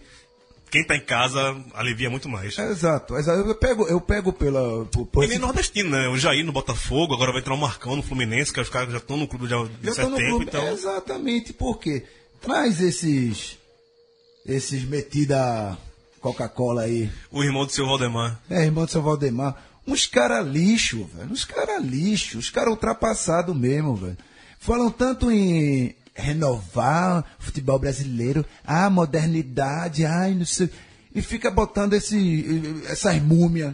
[0.72, 1.40] Quem tá em casa
[1.74, 2.58] alivia muito mais.
[2.58, 3.40] Exato, exato.
[3.48, 4.86] Eu pego, eu pego pela.
[4.86, 6.08] Por, por E nem nordestino, né?
[6.10, 8.98] O Jair no Botafogo, agora vai entrar o Marcão no Fluminense, que os caras já
[8.98, 10.46] estão no clube já de tô certo tempo, clube.
[10.48, 10.68] então.
[10.72, 12.06] Exatamente, porque
[12.42, 13.59] traz esses.
[14.46, 15.78] Esses metida
[16.20, 17.10] Coca-Cola aí.
[17.32, 18.40] O irmão do seu Valdemar.
[18.50, 19.56] É, irmão do seu Valdemar.
[19.86, 21.32] Uns caras lixo, velho.
[21.32, 22.38] Uns caras lixo.
[22.38, 24.18] Os caras ultrapassados mesmo, velho.
[24.60, 28.46] Falam tanto em renovar o futebol brasileiro.
[28.66, 30.06] Ah, modernidade.
[30.06, 30.70] Ai, não sei.
[31.14, 33.74] E fica botando esse, essas múmias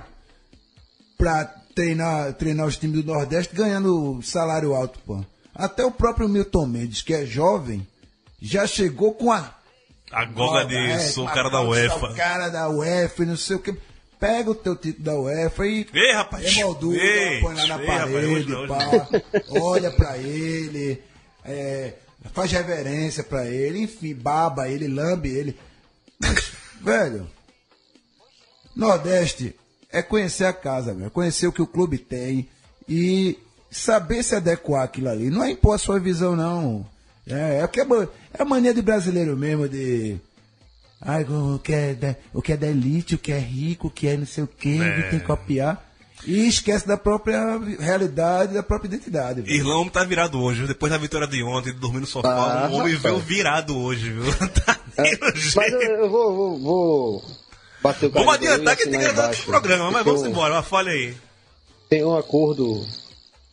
[1.18, 5.24] pra treinar, treinar os times do Nordeste ganhando salário alto, pô.
[5.54, 7.86] Até o próprio Milton Mendes, que é jovem,
[8.42, 9.54] já chegou com a
[10.12, 12.00] A goga de é, sou o cara da UEFA.
[12.00, 13.76] sou o cara da UEFA não sei o que.
[14.20, 16.58] Pega o teu título da UEFA e Ei, rapaz.
[16.58, 19.10] emoldura, Ei, põe lá na ei, rapaz, parede, hoje pá,
[19.60, 21.04] olha pra ele,
[21.44, 21.94] é,
[22.34, 25.60] faz reverência pra ele, enfim, baba ele, lambe ele.
[26.20, 27.28] Mas, velho,
[28.76, 29.54] Nordeste
[29.92, 32.48] é conhecer a casa, velho, conhecer o que o clube tem
[32.88, 33.38] e
[33.70, 35.30] saber se adequar àquilo ali.
[35.30, 36.86] Não é impor a sua visão, não.
[37.28, 37.84] É, é, o que é,
[38.34, 40.18] é a mania de brasileiro mesmo, de.
[41.02, 43.92] Ai, o que, é da, o que é da elite, o que é rico, o
[43.92, 45.02] que é não sei o quê, É.
[45.04, 45.84] que tem que copiar.
[46.26, 49.42] E esquece da própria realidade, da própria identidade.
[49.42, 49.54] velho.
[49.54, 50.68] Irlão homem tá virado hoje, viu?
[50.68, 53.02] depois da vitória de ontem, de dormir no sofá, Ah, o homem rapaz.
[53.02, 54.24] veio virado hoje, viu?
[54.66, 55.76] tá É, mas eu, jeito.
[55.76, 57.24] eu vou, vou, vou
[57.84, 59.42] bater o Vamos adiantar que tem que gravar embaixo.
[59.42, 61.18] outro programa, mas vamos embora, fale aí.
[61.90, 62.84] Tem um acordo.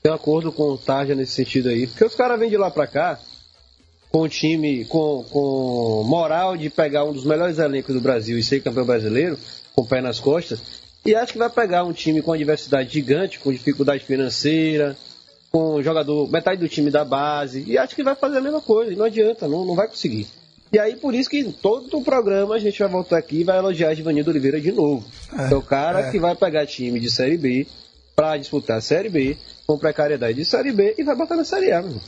[0.03, 1.87] Tem um acordo com o Tarja nesse sentido aí.
[1.87, 3.19] Porque os caras vêm de lá pra cá
[4.13, 8.43] com o time, com, com moral de pegar um dos melhores elencos do Brasil e
[8.43, 9.39] ser campeão brasileiro,
[9.75, 10.61] com o pé nas costas,
[11.05, 14.95] e acho que vai pegar um time com adversidade gigante, com dificuldade financeira,
[15.51, 18.93] com jogador, metade do time da base, e acho que vai fazer a mesma coisa,
[18.93, 20.27] e não adianta, não, não vai conseguir.
[20.71, 23.59] E aí, por isso que todo o programa a gente vai voltar aqui e vai
[23.59, 25.05] elogiar Givanildo Oliveira de novo.
[25.51, 26.11] É, o cara é.
[26.11, 27.67] que vai pegar time de Série B
[28.15, 31.73] pra disputar a Série B, com precariedade de Série B, e vai botar na Série
[31.73, 32.01] A, meu.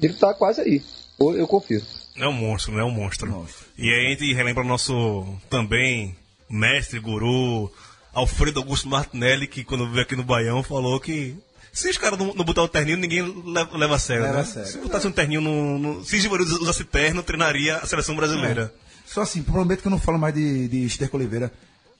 [0.00, 0.82] Ele tá quase aí.
[1.30, 1.82] Eu, confio.
[2.16, 2.80] É um monstro, né?
[2.80, 3.46] É um monstro.
[3.78, 6.16] E aí a gente relembra o nosso também
[6.48, 7.70] mestre, guru,
[8.12, 11.36] Alfredo Augusto Martinelli, que quando veio aqui no Baião falou que
[11.72, 14.40] se os caras não, não botar o terninho, ninguém leva, leva a sério, Leva né?
[14.42, 14.68] a sério.
[14.68, 15.78] Se botasse um terninho no.
[15.78, 18.72] no se Givanildo usasse terno, treinaria a seleção brasileira.
[19.06, 21.50] Só assim, prometo que eu não falo mais de, de Esterco Oliveira.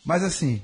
[0.05, 0.61] Mas assim,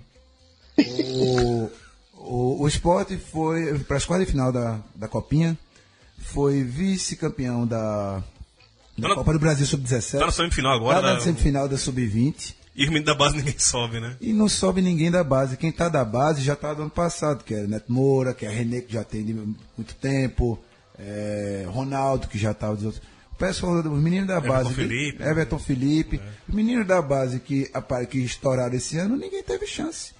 [0.76, 1.70] o,
[2.14, 5.56] o, o esporte foi para as quartas de final da, da Copinha,
[6.18, 8.22] foi vice-campeão da,
[8.98, 10.18] da Tá Copa do Brasil Sub-17.
[10.18, 11.20] Tá na semifinal agora, Tá na né?
[11.20, 12.54] semifinal da Sub-20.
[12.74, 14.16] E os meninos da base ninguém sobe, né?
[14.20, 15.56] E não sobe ninguém da base.
[15.56, 18.48] Quem tá da base já tá do ano passado, que é Neto Moura, que é
[18.50, 20.58] René, que já tem de muito tempo,
[20.98, 23.02] é, Ronaldo, que já tá dos outros.
[23.32, 24.74] O pessoal, os meninos da Everton base.
[24.74, 25.18] Felipe.
[25.18, 25.30] né?
[25.30, 26.20] Everton Felipe.
[26.48, 27.68] Os meninos da base que,
[28.10, 30.12] que estouraram esse ano, ninguém teve chance.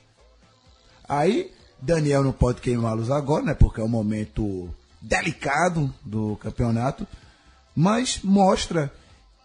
[1.08, 2.60] Aí, Daniel não pode
[2.92, 3.54] luz agora, né?
[3.54, 4.68] Porque é um momento
[5.00, 7.06] delicado do campeonato.
[7.78, 8.92] Mas mostra,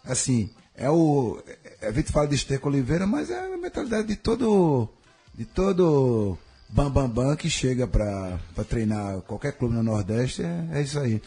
[0.03, 1.39] assim, é o.
[1.83, 4.89] A gente fala de Esteco Oliveira, mas é a mentalidade de todo.
[5.35, 6.35] De todo
[6.67, 10.41] bambambam bam, bam que chega pra, pra treinar qualquer clube no Nordeste.
[10.41, 11.21] É, é isso aí.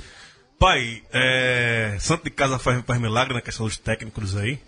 [0.59, 1.97] Pai, é...
[2.01, 4.59] Santo de Casa faz, faz milagre na questão dos técnicos aí.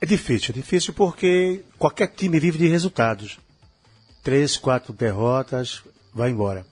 [0.00, 3.38] É difícil, é difícil porque qualquer time vive de resultados.
[4.22, 5.82] Três, quatro derrotas,
[6.14, 6.64] vai embora.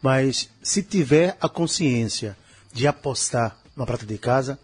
[0.00, 2.36] Mas se tiver a consciência
[2.72, 4.58] de apostar na prata de casa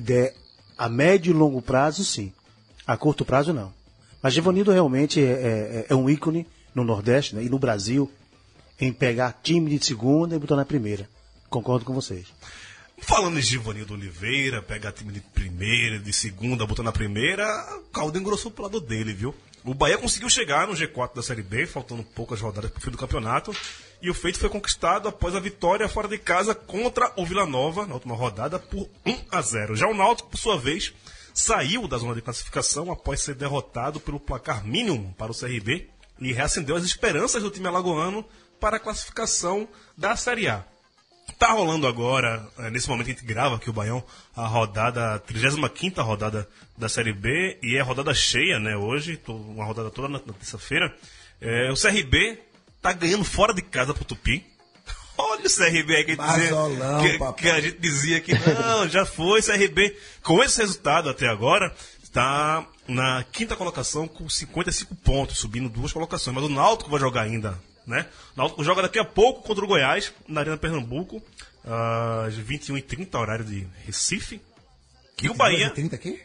[0.00, 0.34] der
[0.76, 2.32] a médio e longo prazo, sim.
[2.86, 3.72] A curto prazo, não.
[4.22, 8.10] Mas Givanildo realmente é, é- é um ícone no Nordeste né, e no Brasil
[8.80, 11.08] em pegar time de segunda e botar na primeira.
[11.48, 12.26] Concordo com vocês.
[12.98, 17.44] Falando em Givanildo Oliveira, pegar time de primeira, de segunda, botar na primeira,
[17.78, 19.34] o caldo engrossou pro lado dele, viu?
[19.66, 22.98] O Bahia conseguiu chegar no G4 da Série B, faltando poucas rodadas pro fim do
[22.98, 23.56] campeonato,
[24.02, 27.86] e o feito foi conquistado após a vitória fora de casa contra o Vila Nova,
[27.86, 29.74] na última rodada, por 1 a 0.
[29.74, 30.92] Já o Náutico, por sua vez,
[31.32, 35.88] saiu da zona de classificação após ser derrotado pelo placar mínimo para o CRB
[36.20, 38.22] e reacendeu as esperanças do time alagoano
[38.60, 40.62] para a classificação da Série A.
[41.38, 44.02] Tá rolando agora, eh, nesse momento que a gente grava aqui o Baião,
[44.36, 49.64] a rodada, a 35 rodada da Série B, e é rodada cheia, né, hoje, uma
[49.64, 50.94] rodada toda na, na terça-feira.
[51.40, 52.38] É, o CRB
[52.80, 54.44] tá ganhando fora de casa pro Tupi.
[55.18, 58.88] Olha o CRB aí que, gente dizia- Basolão, que- que a gente dizia que não,
[58.88, 59.96] já foi, CRB.
[60.22, 66.34] Com esse resultado até agora, está na quinta colocação com 55 pontos, subindo duas colocações.
[66.34, 68.06] Mas o Náutico vai jogar ainda, né?
[68.34, 71.22] O Náutico joga daqui a pouco contra o Goiás, na Arena Pernambuco,
[72.26, 74.40] às 21h30, horário de Recife.
[75.22, 75.70] E o Bahia...
[75.70, 76.20] 30 aqui?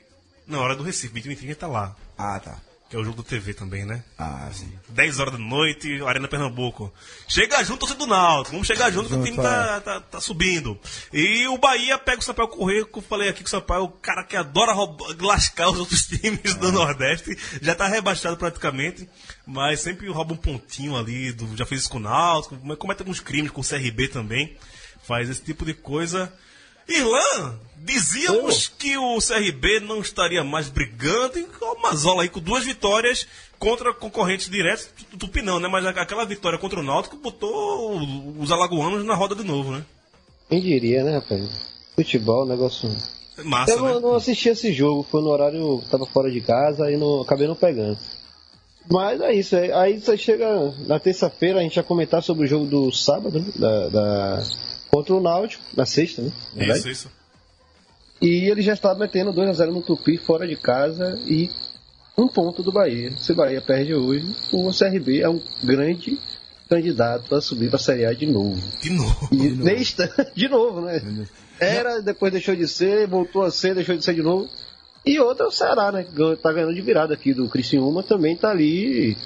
[0.47, 1.95] Na hora do Recife, 21h30 tá lá.
[2.17, 2.59] Ah, tá.
[2.89, 4.03] Que é o jogo do TV também, né?
[4.17, 4.67] Ah, sim.
[4.89, 6.91] 10 horas da noite, Arena Pernambuco.
[7.27, 8.53] Chega junto, torcedor do Náutico.
[8.53, 10.75] Vamos chegar junto, que o Junto, time tá, tá, tá subindo.
[11.13, 13.83] E o Bahia pega o Sampaio Correio, que eu falei aqui que o Sampaio é
[13.83, 17.37] o cara que adora roubar, lascar os outros times do Nordeste.
[17.61, 19.07] Já tá rebaixado praticamente,
[19.45, 21.31] mas sempre rouba um pontinho ali.
[21.31, 24.57] do- já fez isso com o Náutico, comete alguns crimes com o CRB também.
[25.03, 26.33] Faz esse tipo de coisa.
[26.89, 32.63] Irlan, dizíamos que o CRB não estaria mais brigando e o Mazola aí com duas
[32.65, 35.67] vitórias contra concorrentes diretos, tu- Tupi não, né?
[35.67, 37.99] Mas aquela vitória contra o Náutico botou
[38.39, 39.83] os alagoanos na roda de novo, né?
[40.49, 41.49] Quem diria, né, rapaz?
[41.95, 42.89] Futebol, negócio.
[43.43, 43.99] Massa, Eu não, né?
[44.01, 45.81] não assisti esse jogo, foi no horário.
[45.89, 47.97] Tava fora de casa e não, acabei não pegando.
[48.91, 52.47] Mas é isso, aí, aí você chega na terça-feira, a gente ia comentar sobre o
[52.49, 54.43] jogo do sábado, né, da, da-
[54.91, 56.31] contra o Náutico, na sexta, né?
[56.53, 56.79] na verdade.
[56.79, 57.19] Isso, isso.
[58.21, 61.49] E ele já está metendo 2x0 no Tupi fora de casa e
[62.17, 63.11] um ponto do Bahia.
[63.17, 66.19] Se o Bahia perde hoje, o CRB é um grande
[66.69, 68.61] candidato a subir para a Série A de novo.
[68.81, 69.29] De novo.
[69.31, 71.01] E nesta, de novo, né?
[71.59, 74.49] Era, depois deixou de ser, voltou a ser, deixou de ser de novo.
[75.05, 76.03] E outra é o Ceará, né?
[76.03, 79.17] que Tá ganhando de virada aqui do Criciúma, também tá ali.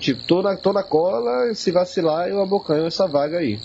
[0.00, 3.58] Tipo, tô na, tô na cola, se vacilar, eu abocanho essa vaga aí.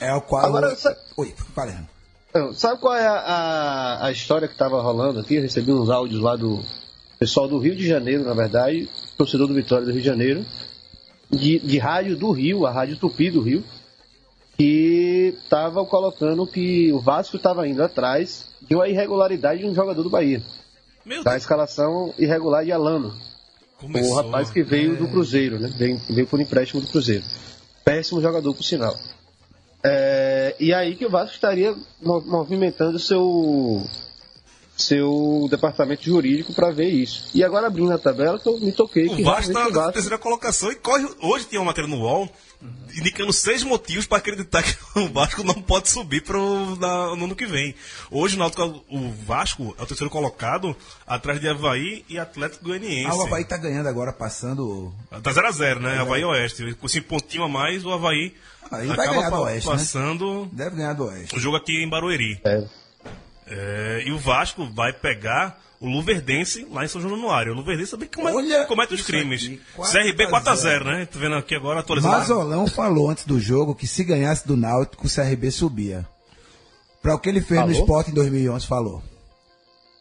[0.00, 0.44] É o qual.
[0.44, 1.86] Agora, sa- Oi, falando.
[2.30, 5.34] Então, Sabe qual é a, a, a história que estava rolando aqui?
[5.34, 6.60] Eu recebi uns áudios lá do
[7.18, 10.44] pessoal do Rio de Janeiro, na verdade, torcedor do Vitória do Rio de Janeiro,
[11.30, 13.62] de, de rádio do Rio, a Rádio Tupi do Rio,
[14.56, 20.02] que estavam colocando que o Vasco estava indo atrás de uma irregularidade de um jogador
[20.02, 20.42] do Bahia.
[21.04, 23.14] Meu Da Deus, escalação irregular de Alano,
[23.78, 24.12] começou.
[24.12, 25.68] o rapaz que veio do Cruzeiro, né?
[25.76, 27.24] Veio, veio por empréstimo do Cruzeiro.
[27.84, 28.94] Péssimo jogador, por sinal.
[29.82, 33.82] É, e aí que o Vasco estaria mo- movimentando seu
[34.80, 37.30] seu departamento jurídico para ver isso.
[37.34, 39.92] E agora abrindo a tabela, que eu me toquei que O Vasco tá o na
[39.92, 41.06] terceira colocação e corre.
[41.20, 42.28] Hoje tinha uma matéria no UOL
[42.94, 47.36] indicando seis motivos para acreditar que o Vasco não pode subir pro, na- no ano
[47.36, 47.74] que vem.
[48.10, 53.06] Hoje o, Náutico- o Vasco é o terceiro colocado, atrás de Havaí e Atlético Goianiense.
[53.10, 54.92] Ah, o Havaí tá ganhando agora, passando.
[55.22, 55.98] Tá 0x0, né?
[55.98, 56.74] Havaí e Oeste.
[56.74, 58.34] Com esse pontinho a mais, o Havaí
[58.70, 59.76] Aí vai ganhar do Oeste, né?
[59.76, 61.34] passando Deve ganhar do Oeste.
[61.34, 62.40] o jogo aqui em Barueri.
[62.44, 62.62] É.
[63.50, 67.52] É, e o Vasco vai pegar o Luverdense lá em São Januário.
[67.52, 69.44] O Luverdense também comete, Olha comete os crimes.
[69.44, 71.06] aqui, 4 CRB a 4x0, né?
[71.06, 72.16] Tô vendo aqui agora atualizando.
[72.16, 76.06] Mazolão falou antes do jogo que se ganhasse do Náutico, o CRB subia.
[77.02, 77.80] Pra o que ele fez no Falou?
[77.80, 79.02] esporte em 2011, falou.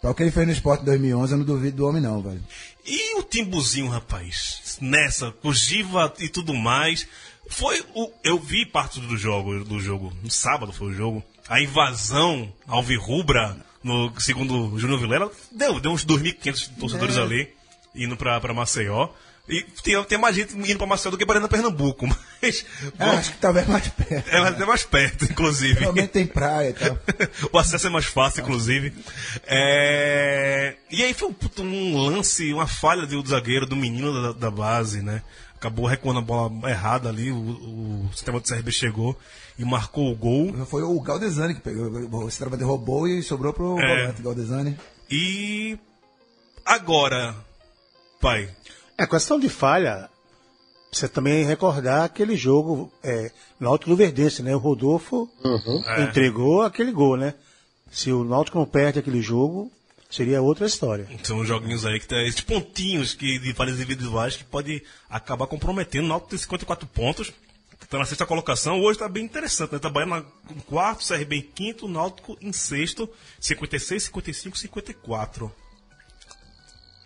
[0.01, 2.21] Pra o que ele fez no esporte em 2011, eu não duvido do homem não,
[2.21, 2.43] velho.
[2.85, 4.77] E o Timbuzinho, rapaz?
[4.81, 7.07] Nessa, com Giva e tudo mais.
[7.49, 8.11] Foi o.
[8.23, 10.13] Eu vi parte do jogo, do jogo.
[10.21, 11.23] No sábado foi o jogo.
[11.49, 17.21] A invasão alvirrubra, no segundo o Júnior Vilela, deu, deu uns 2.500 torcedores É.
[17.21, 17.49] ali,
[17.95, 19.09] indo pra, pra Maceió.
[19.51, 22.05] E tem, tem mais gente indo pra Maceió do que para Pernambuco,
[22.39, 22.63] mas.
[22.99, 24.29] É, acho que talvez mais perto.
[24.29, 25.91] É até mais perto, inclusive.
[25.91, 26.99] Menos tem praia e tal.
[27.51, 28.93] o acesso é mais fácil, inclusive.
[29.47, 34.51] É, E aí foi um, um lance, uma falha do zagueiro, do menino da, da
[34.51, 35.23] base, né?
[35.59, 39.13] Acabou recuando a bola errada ali, o, o sistema do CRB chegou
[39.57, 40.53] e marcou o gol.
[40.65, 42.23] Foi o Galdesani que pegou.
[42.23, 44.13] O Centroavante roubou e sobrou pro É.
[44.21, 44.77] Galdesani.
[45.11, 45.77] E
[46.65, 47.35] agora,
[48.21, 48.49] pai,
[48.97, 50.09] É questão de falha.
[50.91, 54.55] Você também recordar aquele jogo é, Náutico Luverdense, né?
[54.55, 55.29] O Rodolfo
[55.87, 56.03] É.
[56.03, 57.33] entregou aquele gol, né?
[57.91, 59.69] Se o Náutico não perde aquele jogo,
[60.09, 61.07] seria outra história.
[61.23, 66.05] são joguinhos aí que tem esses pontinhos que, de falhas individuais que pode acabar comprometendo.
[66.05, 67.31] O Náutico tem 54 pontos,
[67.89, 68.79] tá na sexta colocação.
[68.81, 69.79] Hoje tá bem interessante, né?
[69.79, 75.51] Tá Bahia na- em quarto, CRB em quinto, Náutico em sexto, 56, 55, 54.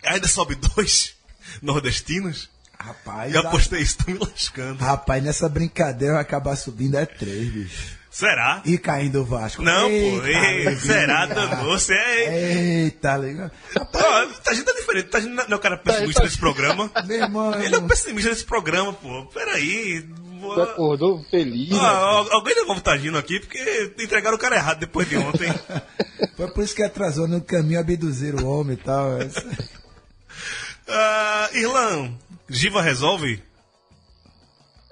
[0.04, 1.14] Ainda sobe dois
[1.62, 2.50] nordestinos.
[2.78, 4.82] Rapaz, E a- apostei isso, tá me lascando.
[4.84, 8.03] rapaz, nessa brincadeira vai acabar subindo é três, bicho.
[8.14, 8.62] Será?
[8.64, 9.60] E caindo o Vasco.
[9.60, 10.24] Não, Eita, pô.
[10.28, 11.64] Ei, será, danou?
[11.76, 12.84] Você é.
[12.84, 13.50] Eita, legal.
[13.90, 15.08] Tá gente tá diferente.
[15.08, 16.88] Tá gente não é o cara pessimista tá- nesse programa.
[17.06, 19.26] Meu irmão, Ele é um pessimista nesse programa, pô.
[19.34, 20.06] Peraí.
[20.40, 21.72] Tu acordou feliz.
[21.72, 21.88] Ah, né?
[21.88, 25.52] al- alguém devolve o Tagino aqui, porque entregaram o cara errado depois de ontem.
[26.36, 29.08] foi por isso que atrasou no caminho abduzir o homem e tal.
[30.86, 32.12] Ah, Irlan,
[32.48, 33.42] Giva resolve?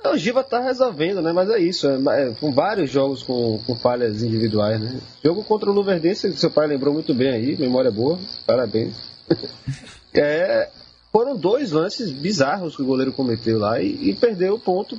[0.05, 1.33] O Giva tá resolvendo, né?
[1.33, 1.89] Mas é isso.
[1.89, 5.01] É, é, com vários jogos com, com falhas individuais, né?
[5.25, 8.95] Jogo contra o Luverdense, que seu pai lembrou muito bem aí, memória boa, parabéns.
[10.15, 10.69] É,
[11.11, 14.99] foram dois lances bizarros que o goleiro cometeu lá e, e perdeu o ponto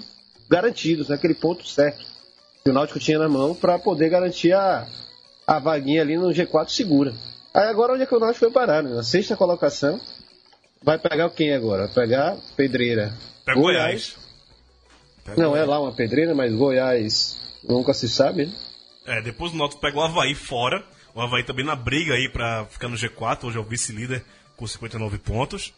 [0.50, 1.14] garantido, né?
[1.14, 2.04] aquele ponto certo
[2.64, 4.88] que o Náutico tinha na mão para poder garantir a,
[5.46, 7.14] a vaguinha ali no G4 segura.
[7.54, 8.82] Aí agora onde é que o Náutico foi parar?
[8.82, 8.90] Né?
[8.92, 10.00] Na sexta colocação,
[10.82, 11.88] vai pegar quem agora?
[11.88, 13.14] Vai pegar Pedreira.
[13.46, 14.16] Pega o Goiás.
[15.38, 18.54] Não é lá uma pedreira, mas Goiás nunca se sabe, né?
[19.06, 20.84] É, depois o Náutico pega o Havaí fora.
[21.16, 23.46] O Havaí também na briga aí pra ficar no G4.
[23.46, 24.24] Hoje é o vice-líder
[24.56, 25.74] com 59 pontos.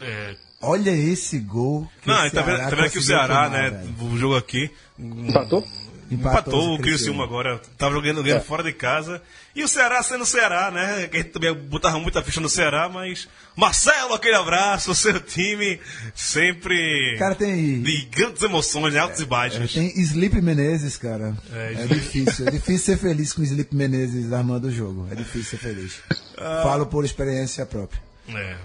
[0.00, 1.88] É, Olha esse gol.
[2.02, 3.70] que não, tá vendo, tá vendo aqui o Ceará, tomar, né?
[3.70, 4.12] velho.
[4.12, 4.70] O jogo aqui.
[4.98, 5.66] Empatou?
[6.10, 7.22] Empatou o Criciúma.
[7.24, 7.60] Agora.
[7.78, 8.44] Tava jogando, ganhando É.
[8.44, 9.22] fora de casa.
[9.54, 11.06] E o Ceará sendo o Ceará, né?
[11.08, 13.28] Que a gente também botava muita ficha no Ceará, mas.
[13.56, 15.78] Marcelo, aquele abraço, o seu time
[16.14, 17.16] sempre.
[17.18, 17.80] Cara, tem.
[17.82, 19.00] De grandes emoções, né?
[19.00, 19.72] altos e baixos.
[19.72, 21.36] Tem Sleep Menezes, cara.
[21.52, 22.46] É, É, difícil.
[22.48, 25.06] É difícil ser feliz com o Sleep Menezes armando o jogo.
[25.10, 26.00] É difícil ser feliz.
[26.38, 26.60] Ah.
[26.62, 28.02] Falo por experiência própria.
[28.28, 28.56] É.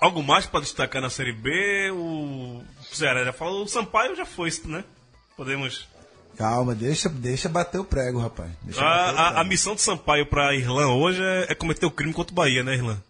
[0.00, 1.90] Algo mais para destacar na Série B?
[1.92, 4.84] O Ceará já falou, o Sampaio já foi, né?
[5.36, 5.88] Podemos.
[6.36, 8.50] Calma, deixa, deixa bater o prego, rapaz.
[8.62, 9.48] Deixa A, bater o a, a prego.
[9.48, 12.74] missão do Sampaio para Irlã hoje é, é cometer o crime contra o Bahia, né,
[12.74, 13.00] Irlã?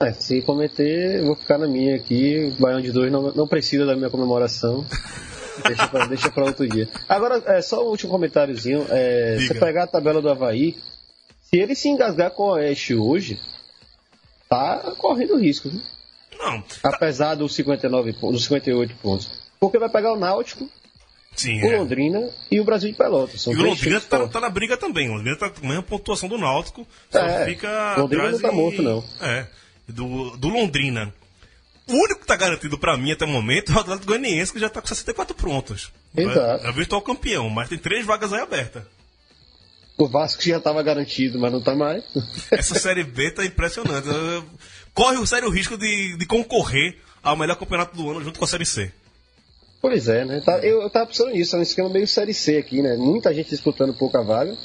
[0.00, 2.54] É, se cometer, eu vou ficar na minha aqui.
[2.56, 4.86] O Baião de dois não, não precisa da minha comemoração.
[5.66, 6.88] deixa, pra, deixa pra outro dia.
[7.08, 8.86] Agora, é, só um último comentáriozinho.
[8.90, 10.76] É, você pegar a tabela do Havaí,
[11.42, 13.40] se ele se engasgar com o Oeste hoje,
[14.48, 15.80] tá correndo risco, viu?
[16.38, 16.62] Não.
[16.84, 19.28] apesar dos 59 pontos, dos 58 pontos.
[19.58, 20.70] Porque vai pegar o Náutico,
[21.38, 21.78] Sim, o é.
[21.78, 23.40] Londrina e o Brasil de Pelotas.
[23.40, 25.08] São E o Londrina times tá, na briga também.
[25.08, 26.86] O Londrina tá com a mesma pontuação do Náutico.
[27.10, 27.94] Só É, fica.
[27.96, 29.04] Londrina não tá e- morto, não.
[29.20, 29.46] É.
[29.88, 31.14] Do, do Londrina.
[31.86, 34.58] O único que tá garantido pra mim até o momento é o Atlético Goianiense, que
[34.58, 35.90] já tá com 64 pontos.
[36.14, 36.66] Exato.
[36.66, 38.82] É o virtual campeão, mas tem três vagas aí abertas.
[39.96, 42.04] O Vasco já estava garantido, mas não tá mais.
[42.50, 44.06] Essa Série B tá impressionante.
[44.92, 48.48] Corre o sério risco de, de concorrer ao melhor campeonato do ano junto com a
[48.48, 48.92] Série C.
[49.80, 50.40] Pois é, né?
[50.44, 52.96] Tá- eu, eu tava pensando nisso, é um esquema meio Série C aqui, né?
[52.96, 54.56] Muita gente disputando pouca vaga.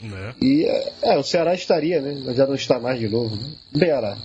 [0.00, 0.34] Né?
[0.40, 2.22] E é, é, o Ceará estaria, né?
[2.24, 3.34] Mas já não está mais de novo.
[3.36, 3.50] Né?
[3.76, 4.16] Ceará.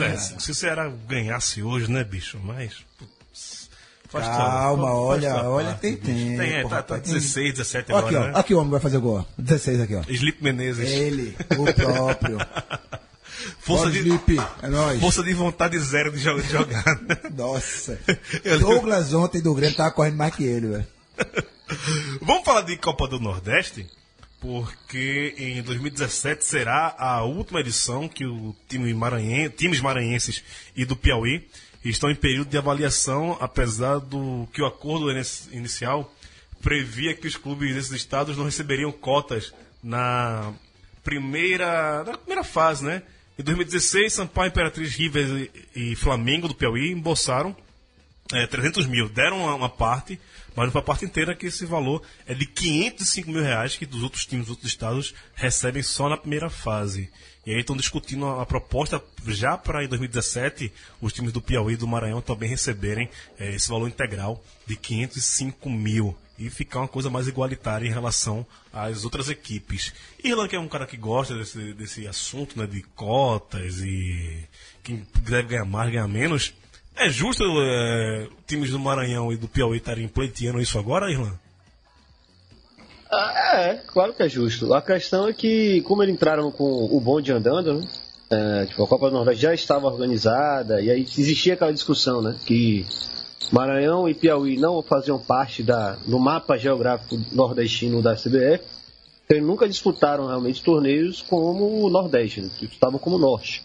[0.00, 2.38] É, se, o Ceará ganhasse hoje, né, bicho?
[2.42, 2.74] Mas.
[2.98, 3.68] putz,
[4.08, 7.54] faz Calma, faz olha, sua olha, parte, tem tempo, Tem, é, tá, tá tem- 16,
[7.54, 8.32] 17 Ó, aqui, agora, ó.
[8.34, 8.40] né?
[8.40, 9.18] Aqui o homem vai fazer o gol.
[9.18, 9.24] ó.
[9.38, 10.02] 16 aqui, ó.
[10.08, 10.90] Sleep Menezes.
[10.90, 12.38] Ele, o próprio.
[13.66, 14.38] Força Bora, de.
[14.62, 15.00] É nóis.
[15.00, 16.84] força de vontade zero de jo- de jogar.
[17.34, 17.98] Nossa.
[18.44, 20.86] Eu- Douglas ontem do Grêmio tava correndo mais que ele, velho.
[22.22, 23.86] Vamos falar de Copa do Nordeste?
[24.40, 30.44] Porque em 2017 será a última edição que o time maranhen, times maranhenses
[30.76, 31.48] e do Piauí
[31.84, 36.12] estão em período de avaliação, apesar do que o acordo inici- inicial
[36.62, 39.52] previa que os clubes desses estados não receberiam cotas
[39.82, 40.52] na
[41.02, 43.02] primeira, na primeira fase, né?
[43.38, 47.54] Em 2016, Sampaio, Imperatriz, Rivers e, e Flamengo do Piauí embolsaram
[48.32, 49.08] é, 300 mil.
[49.08, 50.18] Deram uma, uma parte,
[50.54, 53.84] mas não foi a parte inteira que esse valor é de 505 mil reais que
[53.84, 57.10] dos outros times dos outros estados recebem só na primeira fase.
[57.44, 61.74] E aí estão discutindo a, a proposta já para em 2017 os times do Piauí
[61.74, 63.08] e do Maranhão também receberem
[63.38, 66.16] é, esse valor integral de 505 mil.
[66.38, 69.92] E ficar uma coisa mais igualitária em relação às outras equipes.
[70.22, 74.44] Irlan, que é um cara que gosta desse, desse assunto né, de cotas e
[74.82, 76.52] quem deve ganhar mais, ganhar menos.
[76.94, 81.38] É justo é, times do Maranhão e do Piauí estarem pleiteando isso agora, Irlan?
[83.10, 84.72] Ah, é, claro que é justo.
[84.74, 87.88] A questão é que, como eles entraram com o bonde andando, né?
[88.28, 92.36] É, tipo, a Copa do Nordeste já estava organizada, e aí existia aquela discussão, né?
[92.44, 92.84] Que
[93.52, 98.64] Maranhão e Piauí não faziam parte da, do mapa geográfico nordestino da CBF,
[99.24, 102.50] então eles nunca disputaram realmente torneios como o Nordeste, né?
[102.58, 103.64] disputavam como Norte.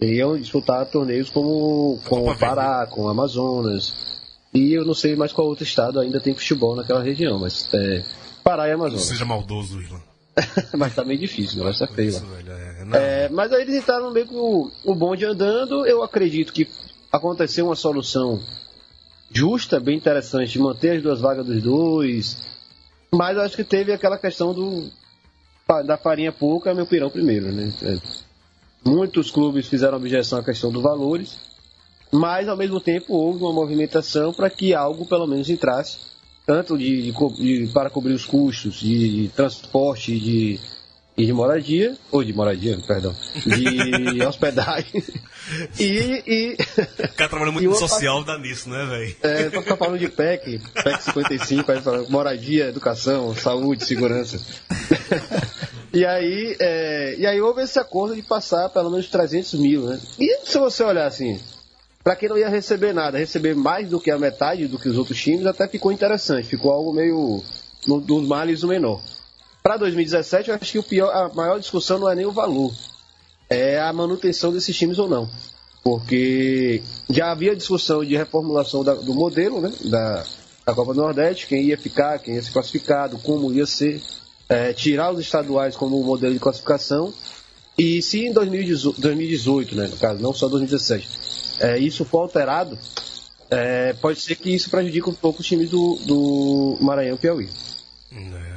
[0.00, 4.20] Iriam disputar torneios como com o Pará, com o Amazonas.
[4.52, 8.02] E eu não sei mais qual outro estado ainda tem futebol naquela região, mas é,
[8.42, 9.06] Pará e Não Amazonas.
[9.06, 10.00] seja maldoso, Irlan.
[10.76, 12.98] mas tá meio difícil, feio velho, é, não.
[12.98, 15.86] É, mas aí eles entraram meio com o, o bonde andando.
[15.86, 16.68] Eu acredito que
[17.10, 18.40] aconteceu uma solução
[19.30, 22.56] justa, bem interessante, de manter as duas vagas dos dois.
[23.12, 24.90] Mas acho que teve aquela questão do
[25.84, 27.72] da farinha pouca, meu pirão primeiro, né?
[27.82, 27.98] É,
[28.88, 31.40] muitos clubes fizeram objeção à questão dos valores,
[32.12, 35.98] mas ao mesmo tempo houve uma movimentação para que algo pelo menos entrasse,
[36.46, 40.60] tanto de, de, de para cobrir os custos de, de transporte de
[41.16, 43.14] e de moradia, ou de moradia, perdão,
[43.44, 45.02] de hospedagem.
[45.80, 46.22] e.
[46.26, 46.56] e
[47.04, 49.16] o cara trabalha muito no social, dá nisso, né, velho?
[49.22, 54.38] É, pra ficar falando de PEC, PEC 55, aí fala, moradia, educação, saúde, segurança.
[55.90, 59.98] e, aí, é, e aí houve esse acordo de passar pelo menos 300 mil, né?
[60.18, 61.40] E se você olhar assim,
[62.04, 64.98] para quem não ia receber nada, receber mais do que a metade do que os
[64.98, 67.42] outros times, até ficou interessante, ficou algo meio
[68.04, 69.00] dos males o menor.
[69.66, 72.72] Para 2017, eu acho que o pior, a maior discussão não é nem o valor,
[73.50, 75.28] é a manutenção desses times ou não.
[75.82, 80.24] Porque já havia discussão de reformulação da, do modelo né, da,
[80.64, 84.00] da Copa do Nordeste, quem ia ficar, quem ia ser classificado, como ia ser,
[84.48, 87.12] é, tirar os estaduais como modelo de classificação.
[87.76, 91.08] E se em 2018, 2018 né, no caso, não só 2017,
[91.58, 92.78] é, isso for alterado,
[93.50, 97.48] é, pode ser que isso prejudique um pouco os times do, do Maranhão e Piauí.
[98.12, 98.55] É.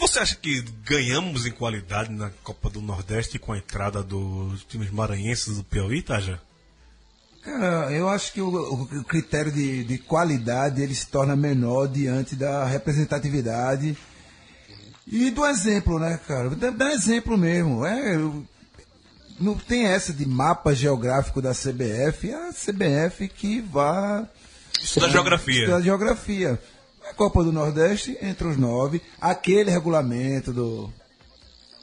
[0.00, 4.90] Você acha que ganhamos em qualidade na Copa do Nordeste com a entrada dos times
[4.90, 6.40] maranhenses do Piauí, Taja?
[7.42, 12.34] Cara, eu acho que o, o critério de, de, qualidade ele se torna menor diante
[12.34, 13.96] da representatividade
[15.06, 16.50] e do exemplo, né, cara?
[16.50, 17.84] Dá exemplo mesmo.
[17.84, 18.18] É,
[19.38, 24.26] não tem essa de mapa geográfico da CBF, é a CBF que vá.
[24.80, 25.60] Estudar geografia.
[25.60, 26.58] Estudar geografia.
[27.10, 30.92] A Copa do Nordeste, entre os nove, aquele regulamento do.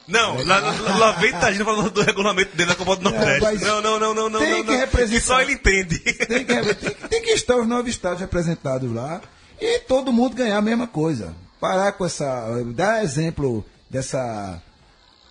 [0.08, 0.60] Não, lá,
[0.98, 3.66] lá vem Tagino falando do regulamento dele na Copa do é, Nordeste.
[3.66, 4.40] Não, não, não, não, não.
[4.40, 5.20] Tem não, que representar.
[5.20, 6.00] Que só ele entende.
[6.00, 9.22] Tem que, tem, tem que estar os nove estados representados lá
[9.60, 11.36] e todo mundo ganhar a mesma coisa.
[11.60, 12.48] Parar com essa.
[12.74, 14.62] Dar exemplo dessa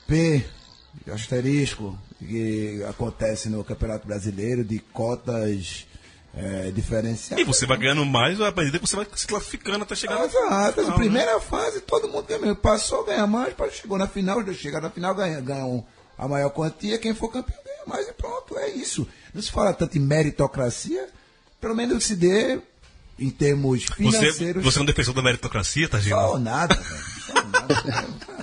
[0.07, 0.45] P
[1.11, 5.86] asterisco que acontece no Campeonato Brasileiro de cotas
[6.37, 7.41] é, diferenciado.
[7.41, 10.21] E você vai ganhando mais, à medida que você vai se classificando até chegar ah,
[10.21, 10.91] na final.
[10.91, 11.41] Na primeira né?
[11.41, 15.65] fase, todo mundo ganha, passou, ganha mais, chegou na final, chegar na final, ganha, ganha
[15.65, 15.83] um,
[16.19, 19.09] a maior quantia, quem for campeão ganha mais e pronto, é isso.
[19.33, 21.09] Não se fala tanto em meritocracia,
[21.59, 22.61] pelo menos se dê
[23.19, 24.63] em termos financeiros.
[24.63, 26.17] Você, você é um defensor da meritocracia, tá, Gil?
[26.17, 27.05] Só nada, velho.
[27.27, 28.36] Só nada.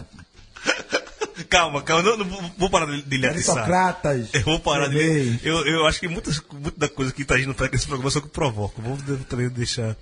[1.54, 4.30] Calma, calma, não, não vou parar de, lhe Aristocratas.
[4.34, 5.40] Eu vou parar de.
[5.44, 8.30] Eu, eu acho que muitas, muita coisa que está indo para esse programa são que
[8.30, 8.82] provoca.
[8.82, 8.98] Vou
[9.30, 9.96] também deixar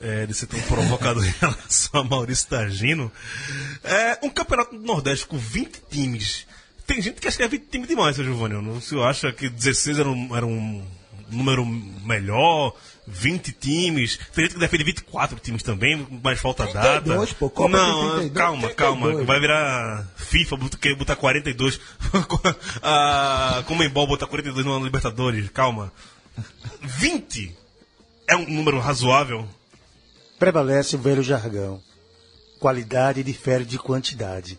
[0.00, 3.10] é, de ser tão provocado em relação a Maurício Tagino.
[3.82, 6.46] É, um campeonato do Nordeste com 20 times.
[6.86, 8.54] Tem gente que acha que é 20 times demais, seu Giovanni.
[8.54, 10.84] Não se acha que 16 era um, era um
[11.30, 12.74] número melhor.
[13.06, 14.18] 20 times.
[14.34, 17.36] Tem gente que defende 24 times também, mas falta 32, data.
[17.38, 18.74] Pô, Copa não, 32, calma, 32.
[18.74, 19.24] calma.
[19.24, 21.80] Vai virar FIFA, quer botar 42.
[22.82, 25.92] a Comembol botar 42 no Libertadores, calma.
[26.80, 27.56] 20
[28.28, 29.48] é um número razoável?
[30.38, 31.82] Prevalece o velho jargão.
[32.58, 34.58] Qualidade difere de quantidade.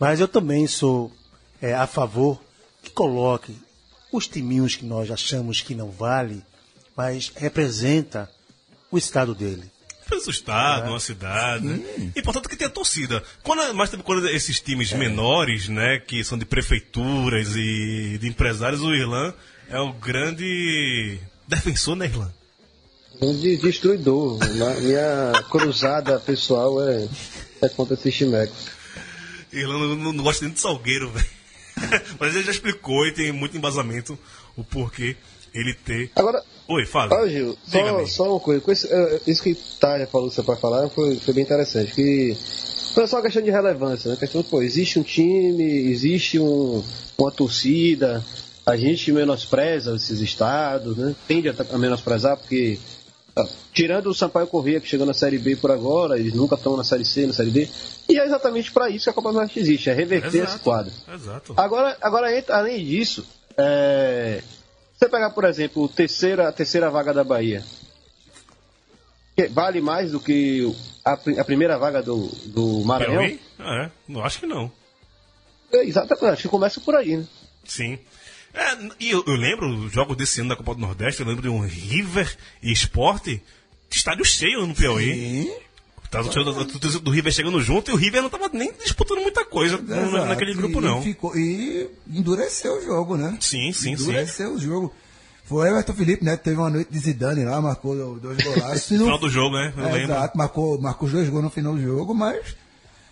[0.00, 1.12] Mas eu também sou
[1.60, 2.40] é, a favor
[2.82, 3.56] que coloque
[4.10, 6.42] os timinhos que nós achamos que não vale
[6.96, 8.30] mas representa
[8.90, 9.70] o estado dele.
[10.02, 10.90] Representa o estado, é.
[10.90, 11.66] uma cidade.
[11.66, 12.12] Né?
[12.14, 13.22] E portanto que tenha torcida.
[13.42, 14.96] Quando, mas também quando esses times é.
[14.96, 19.32] menores, né, que são de prefeituras e de empresários, o Irlan
[19.68, 21.18] é o grande
[21.48, 22.32] defensor, né, Irlan?
[23.20, 24.38] Um destruidor.
[24.82, 27.08] Minha cruzada pessoal é,
[27.62, 28.66] é contra esses chimecos.
[29.52, 31.34] Irlan não, não, não gosta nem de salgueiro, velho.
[32.18, 34.18] Mas ele já explicou e tem muito embasamento
[34.56, 35.16] o porquê
[35.52, 36.10] ele ter.
[36.16, 36.42] Agora.
[36.66, 37.14] Oi, fala.
[37.14, 38.62] Ah, Gil, só, só, uma coisa.
[38.72, 41.92] Esse, uh, isso que Tária falou que você pode falar foi, foi bem interessante.
[41.92, 42.36] Que
[42.94, 44.14] foi só uma questão de relevância, né?
[44.14, 46.82] A questão, pô, existe um time, existe um,
[47.18, 48.24] uma torcida,
[48.64, 51.14] a gente menospreza esses estados, né?
[51.28, 52.78] Tende a, a menosprezar, porque
[53.36, 56.76] ah, tirando o Sampaio Corrêa, que chegou na Série B por agora, eles nunca estão
[56.76, 57.68] na Série C, na Série D,
[58.08, 60.54] e é exatamente para isso que a Copa do Nordeste existe, é reverter Exato.
[60.54, 60.92] esse quadro.
[61.12, 61.52] Exato.
[61.56, 63.26] Agora, agora além disso,
[63.58, 64.40] é,
[64.96, 67.64] você pegar, por exemplo, terceira, a terceira vaga da Bahia,
[69.50, 70.72] vale mais do que
[71.04, 73.22] a, a primeira vaga do, do Maranhão?
[73.58, 74.70] É, não acho que não.
[75.72, 77.26] É, exatamente, acho que começa por aí, né?
[77.64, 77.98] Sim.
[78.54, 81.42] É, e eu, eu lembro, o jogo desse ano da Copa do Nordeste, eu lembro
[81.42, 83.42] de um River e Esporte,
[83.90, 85.12] estádio cheio no Piauí.
[85.12, 85.56] Sim.
[86.14, 89.76] Tava o do River chegando junto e o River não tava nem disputando muita coisa
[89.76, 90.26] Exato.
[90.26, 91.00] naquele grupo, não.
[91.00, 93.36] E, ficou, e endureceu o jogo, né?
[93.40, 94.54] Sim, sim, endureceu sim.
[94.56, 94.94] o jogo.
[95.44, 96.36] Foi Everton Felipe, né?
[96.36, 98.90] Teve uma noite de Zidane lá, marcou dois golaços.
[98.92, 99.74] No final do jogo, né?
[99.76, 100.12] Eu É, lembro.
[100.14, 102.56] exato, marcou, marcou dois gols no final do jogo, mas.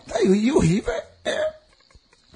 [0.09, 0.95] Tá aí, e o River
[1.25, 1.53] é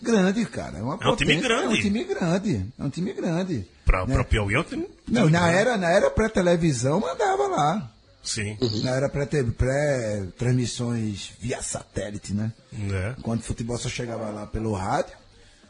[0.02, 0.78] grande, cara.
[0.78, 1.64] É, uma É um time grande.
[1.64, 2.66] É um time grande.
[2.78, 3.66] É um time grande.
[3.84, 4.14] Pra, né?
[4.14, 7.90] pra Piauí é um time- Não, na era, na era pré-televisão mandava lá.
[8.26, 8.58] Sim.
[8.82, 12.52] Na era pré- pré-transmissões via satélite, né?
[12.92, 13.14] É.
[13.22, 15.16] Quando o futebol só chegava lá pelo rádio,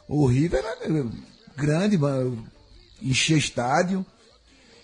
[0.07, 1.05] o River era
[1.55, 1.97] grande,
[3.01, 4.05] enchia estádio.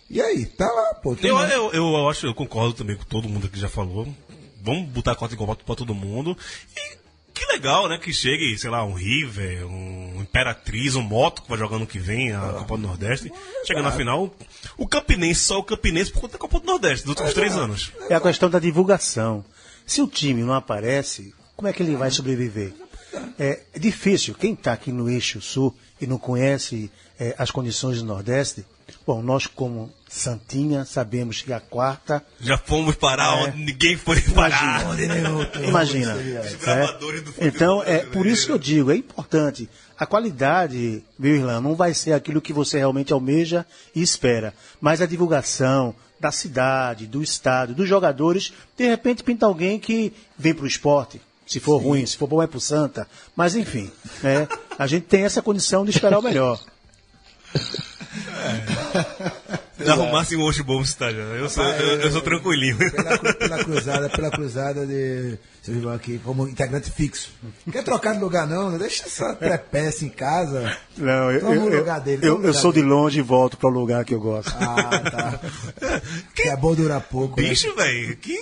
[0.09, 1.17] E aí, tá lá, pô.
[1.21, 1.49] Eu, lá.
[1.49, 4.07] eu, eu acho, eu concordo também com todo mundo que já falou.
[4.61, 6.38] Vamos botar a cota igual pra todo mundo.
[6.78, 6.97] E
[7.34, 7.97] que legal, né?
[7.97, 11.99] Que chegue, sei lá, um River, um Imperatriz, um Moto que vai jogar no que
[11.99, 13.31] vem, a Copa do Nordeste.
[13.65, 14.34] Chega na final.
[14.77, 17.91] O Campinense, só o Campinense por conta da Copa do Nordeste, dos últimos três anos.
[18.09, 19.43] É a questão da divulgação.
[19.86, 22.73] Se o time não aparece, como é que ele vai sobreviver?
[23.38, 24.34] É difícil.
[24.34, 28.65] Quem está aqui no eixo sul e não conhece é, as condições do Nordeste,
[29.05, 33.43] bom, nós como Santinha sabemos que a quarta, Já fomos parar É.
[33.43, 34.84] onde ninguém foi parar.
[35.63, 36.15] imagina.
[36.15, 36.57] Os é.
[36.57, 39.69] gravadores do futebol Então é por isso que eu digo, é importante.
[39.97, 43.65] A qualidade, meu Irlã, não vai ser aquilo que você realmente almeja
[43.95, 49.77] e espera, mas a divulgação da cidade, do estado, dos jogadores, de repente pinta alguém
[49.79, 51.21] que vem para o esporte.
[51.45, 53.07] Se for ruim, se for bom é pro Santa.
[53.36, 54.47] Mas enfim, né?
[54.79, 56.59] a gente tem essa condição de esperar o melhor.
[59.77, 61.21] Se arrumasse um hoje bom estádio.
[61.21, 62.77] Eu sou, eu, eu sou tranquilinho.
[62.77, 65.37] Pela, pela cruzada, pela cruzada de.
[65.64, 67.32] Seu irmão aqui, como integrante fixo.
[67.72, 68.78] Quer trocar de lugar não?
[68.78, 70.76] Deixa essa trepeça em casa.
[70.97, 72.28] Não, eu, Toma o eu- lugar dele.
[72.28, 72.91] eu- o eu lugar sou de dele.
[72.91, 74.53] longe e volto para o lugar que eu gosto.
[74.59, 75.39] Ah, tá.
[76.36, 77.39] Que é bom durar pouco.
[77.39, 77.47] né?
[77.47, 78.38] Bicho, velho, que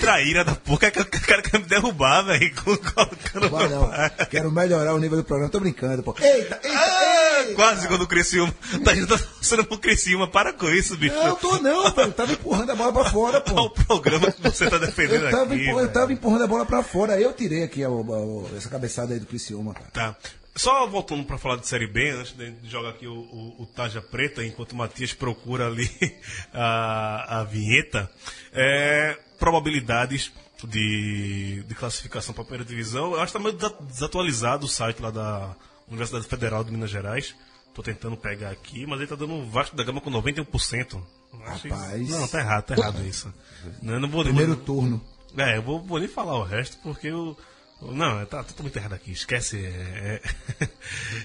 [0.00, 2.52] traíra da porra que o cara quer me derrubar, velho.
[2.92, 3.90] Colocando Vai não.
[4.28, 5.50] Quero melhorar o nível do programa.
[5.52, 6.12] Tô brincando, pô.
[6.20, 7.54] Eita, eita, Ah, eita.
[7.54, 8.52] quase quando o Criciúma.
[8.84, 10.26] Tá indo tá torcendo pro Criciúma.
[10.28, 11.14] Para com isso, bicho.
[11.14, 12.08] Não, tô não, velho.
[12.08, 13.84] Eu tava empurrando a bola pra fora, Olha o pô.
[13.84, 15.62] programa que você tá defendendo Eu tava, aqui.
[15.62, 17.20] empurrando, eu tava empurrando a bola pra fora.
[17.20, 19.90] Eu tirei aqui a- a- essa cabeçada aí do Criciúma, cara.
[19.92, 20.16] Tá.
[20.56, 24.00] Só voltando pra falar de Série B, antes de jogar aqui o, o, o Taja
[24.00, 25.90] Preta, enquanto o Matias procura ali
[26.54, 28.08] a, a vinheta,
[28.52, 33.12] é, probabilidades de, de classificação para a primeira divisão.
[33.14, 35.56] Eu acho que está meio desa- desatualizado o site lá da
[35.88, 37.34] Universidade Federal de Minas Gerais.
[37.74, 41.02] Tô tentando pegar aqui, mas ele tá dando um Vasco da Gama com 91%.
[41.32, 42.08] Eu acho isso- Rapaz.
[42.08, 43.34] Não, tá errado, tá errado isso.
[43.82, 45.04] Não, não vou, Primeiro vou- turno.
[45.36, 47.36] É, eu vou, vou nem falar o resto, porque eu.
[47.82, 49.12] Não, tá totalmente errado aqui.
[49.12, 50.20] Esquece é,
[50.60, 50.68] é,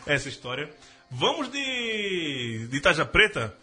[0.13, 0.69] essa história.
[1.09, 3.53] Vamos de, de Taja Preta.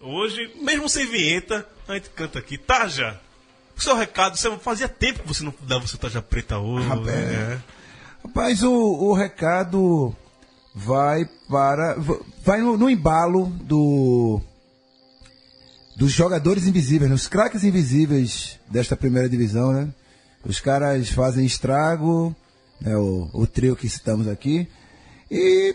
[0.00, 2.58] Hoje, mesmo sem vinheta, a gente canta aqui.
[2.58, 3.18] Taja,
[3.76, 6.86] o seu recado, você, fazia tempo que você não dava o seu Taja Preta hoje.
[6.86, 7.06] Rapaz.
[7.06, 7.62] né?
[8.24, 10.14] Rapaz, o, o recado
[10.74, 11.96] vai para.
[12.44, 14.40] Vai no, no embalo do.
[15.96, 19.88] Dos jogadores invisíveis, nos craques invisíveis desta primeira divisão, né?
[20.44, 22.34] Os caras fazem estrago,
[22.80, 22.96] né?
[22.96, 24.68] o, o trio que citamos aqui,
[25.30, 25.74] e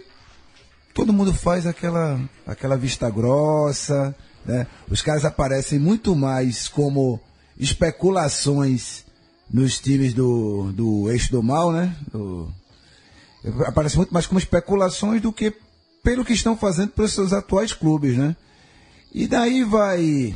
[0.93, 4.13] todo mundo faz aquela, aquela vista grossa,
[4.45, 4.67] né?
[4.89, 7.19] Os caras aparecem muito mais como
[7.57, 9.05] especulações
[9.51, 11.95] nos times do, do eixo do mal, né?
[12.11, 12.53] Do-
[13.95, 15.53] muito mais como especulações do que
[16.03, 18.35] pelo que estão fazendo pelos seus atuais clubes, né?
[19.11, 20.35] E daí vai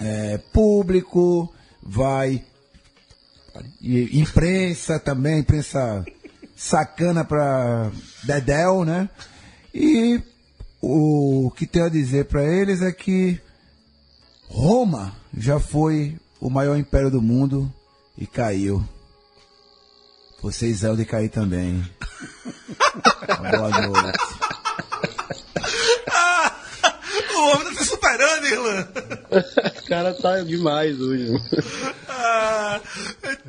[0.00, 1.52] é, público,
[1.82, 2.44] vai
[3.80, 6.04] imprensa também, imprensa
[6.56, 7.90] sacana para
[8.24, 9.08] Dedel, né?
[9.74, 10.20] E
[10.80, 13.40] o que tenho a dizer para eles é que
[14.48, 17.72] Roma já foi o maior império do mundo
[18.16, 18.84] e caiu.
[20.40, 21.84] Vocês hão de cair também.
[23.38, 24.18] Boa noite.
[27.38, 28.88] O homem tá se superando, Irlan.
[29.78, 31.28] O cara tá demais hoje.
[32.08, 32.80] Ah,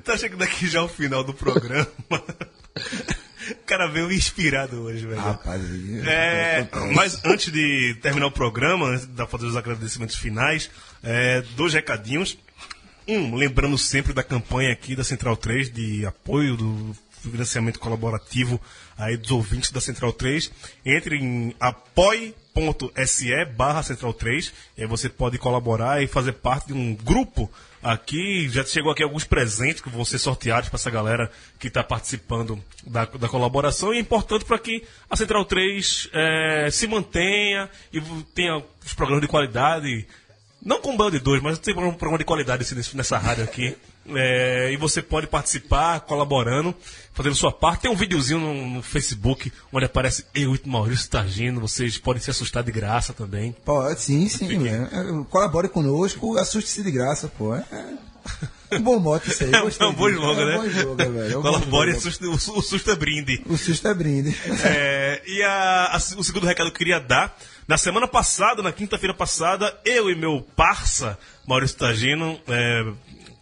[0.04, 1.88] tá chegando aqui já o final do programa.
[3.52, 5.20] O cara veio inspirado hoje, velho.
[5.20, 5.62] Rapaz,
[6.08, 10.70] É, mas antes de terminar o programa, antes de fazer os agradecimentos finais,
[11.04, 12.38] é, dois recadinhos.
[13.08, 18.62] Um, lembrando sempre da campanha aqui da Central 3 de apoio do financiamento colaborativo
[18.98, 20.52] aí dos ouvintes da Central 3.
[20.86, 21.56] Entre em
[22.50, 27.50] apoie.se barra Central 3 e aí você pode colaborar e fazer parte de um grupo
[27.82, 28.50] aqui.
[28.50, 32.62] Já chegou aqui alguns presentes que vão ser sorteados para essa galera que está participando
[32.86, 33.94] da, da colaboração.
[33.94, 38.02] E é importante para que a Central 3 eh, se mantenha e
[38.34, 40.08] tenha os programas de qualidade
[40.62, 43.76] Não com bando de dois, mas tem um programa de qualidade nessa rádio aqui.
[44.16, 46.74] É, e você pode participar colaborando,
[47.14, 47.82] fazendo sua parte.
[47.82, 51.60] Tem um videozinho no, no Facebook onde aparece eu e Maurício Targino.
[51.62, 53.56] Vocês podem se assustar de graça também.
[53.66, 54.68] Pô, sim, sim.
[54.68, 57.56] é, é, colabore conosco, assuste-se de graça, pô.
[57.56, 57.64] É,
[58.72, 59.52] é um bom mote isso aí.
[59.54, 60.20] É um, gostei é um bom disso.
[60.22, 60.58] slogan, é né?
[60.58, 61.40] um bom slogan, velho.
[61.40, 63.42] É Colabore e o susto é brinde.
[63.48, 64.36] O susto é brinde.
[64.64, 67.36] É, e a- a- o segundo recado que eu queria dar,
[67.68, 72.86] na semana passada, na quinta-feira passada, eu e meu parça, Maurício Tagino, é,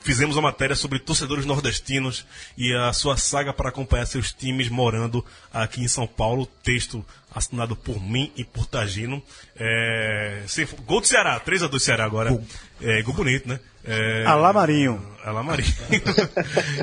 [0.07, 2.25] fizemos uma matéria sobre torcedores nordestinos
[2.57, 6.45] e a sua saga para acompanhar seus times morando aqui em São Paulo.
[6.63, 9.21] Texto assinado por mim e por Tagino.
[9.53, 10.45] É,
[10.85, 12.41] gol do Ceará, 3x2 Ceará agora.
[12.81, 13.59] É, gol bonito, né?
[13.87, 15.01] É, Alá Marinho.
[15.23, 15.73] Alá Marinho.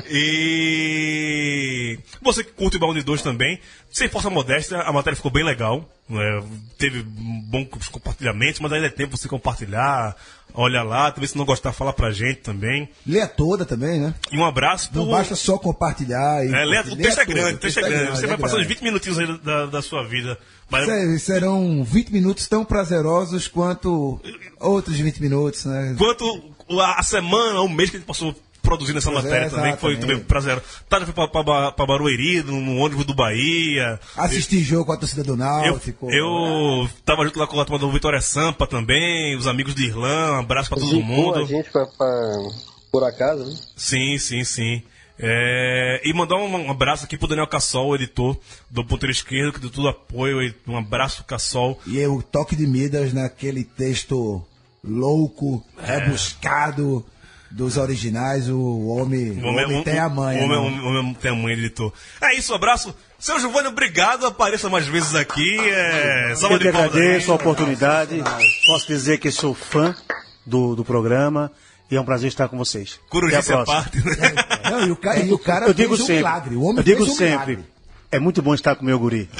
[0.09, 3.59] e você que curte o Balão de 2 também,
[3.91, 5.87] sem força modéstia, a matéria ficou bem legal.
[6.09, 6.43] né?
[6.77, 10.15] Teve bons compartilhamentos, mas ainda é tempo você compartilhar,
[10.53, 12.87] olha lá, também se não gostar, fala pra gente também.
[13.05, 14.13] Leia toda também, né?
[14.31, 16.45] E um abraço Não pro- basta só compartilhar.
[16.45, 18.11] E É, leia- o texto é grande, o texto é grande.
[18.11, 18.73] Você é vai passar uns grande.
[18.75, 20.37] 20 minutinhos aí da, da sua vida.
[20.69, 24.19] Mas Ser- Serão 20 minutos tão prazerosos quanto
[24.59, 25.95] outros 20 minutos, né?
[25.97, 29.49] quanto a, a semana, o mês que a gente passou produzindo essa Pois é, matéria
[29.51, 30.65] também, que foi também prazeroso.
[30.89, 33.99] Tati foi pra, pra, pra Barueri, no, no ônibus do Bahia.
[34.17, 36.09] Assistir jogo com a torcida do Eu, Náutico.
[36.11, 40.31] eu tava junto lá com a turma do Vitória Sampa também, os amigos de Irlã,
[40.31, 41.39] um abraço pra todo Zicou mundo.
[41.39, 42.49] a gente pra, pra-
[42.91, 43.55] por acaso, né?
[43.77, 44.81] Sim, sim, sim.
[45.19, 48.35] É, e mandar um, um abraço aqui pro Daniel Cassol, editor
[48.69, 50.41] do Ponteiro Esquerdo, que deu todo apoio.
[50.41, 51.79] e Um abraço, Cassol.
[51.87, 54.43] E o toque de Midas naquele texto
[54.87, 55.97] louco, É.
[55.97, 57.05] rebuscado
[57.51, 60.43] dos originais, o homem, o homem, tem a manha.
[60.43, 60.57] O né?
[60.57, 61.93] homem, o homem tem a manha, editor.
[62.21, 62.93] É isso, um abraço.
[63.17, 64.25] Seu Giovanni, obrigado.
[64.25, 65.57] Apareça mais vezes aqui.
[65.59, 68.21] É, Eu que de agradeço a oportunidade.
[68.67, 69.95] Posso dizer que sou fã
[70.45, 71.49] do, do programa
[71.89, 72.99] e é um prazer estar com vocês.
[73.09, 73.83] Corujice Até a à próxima.
[73.83, 74.19] parte.
[74.19, 74.33] Né?
[74.69, 76.17] Não, e o cara, e o cara Eu digo fez um sempre.
[76.17, 76.55] milagre.
[76.55, 77.31] O homem eu digo fez um sempre.
[77.31, 77.75] milagre.
[78.11, 79.29] É muito bom estar com o meu guri.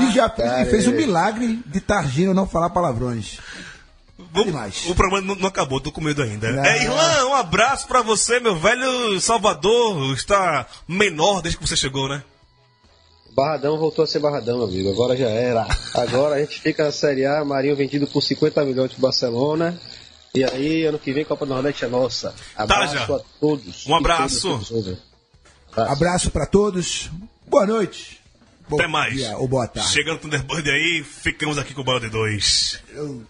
[0.00, 0.96] E já fez, e fez um é.
[0.96, 3.38] milagre de Targino não falar palavrões.
[4.32, 4.84] Vamos- demais.
[4.88, 6.50] o programa não, não acabou, tô com medo ainda.
[6.52, 6.64] Não.
[6.64, 10.12] É, Irlã, um abraço pra você, meu velho Salvador.
[10.14, 12.22] Está menor desde que você chegou, né?
[13.34, 14.90] Barradão voltou a ser Barradão, meu amigo.
[14.90, 15.66] Agora já era.
[15.94, 19.80] Agora a gente fica na Série A, Marinho vendido por 50 milhões pro Barcelona.
[20.34, 22.34] E aí, ano que vem, Copa do Nordeste é nossa.
[22.56, 23.16] Abraço Taja.
[23.16, 23.86] a todos.
[23.86, 24.48] Um abraço.
[24.68, 24.98] Todos.
[25.72, 25.92] Abraço.
[25.92, 27.10] Abraço pra todos.
[27.48, 28.20] Boa noite.
[28.68, 29.14] Bom Até mais.
[29.14, 29.90] dia ou boa tarde.
[29.90, 32.80] Chegando o Thunderbird aí, ficamos aqui com o Balde 2.
[32.94, 33.22] Eu-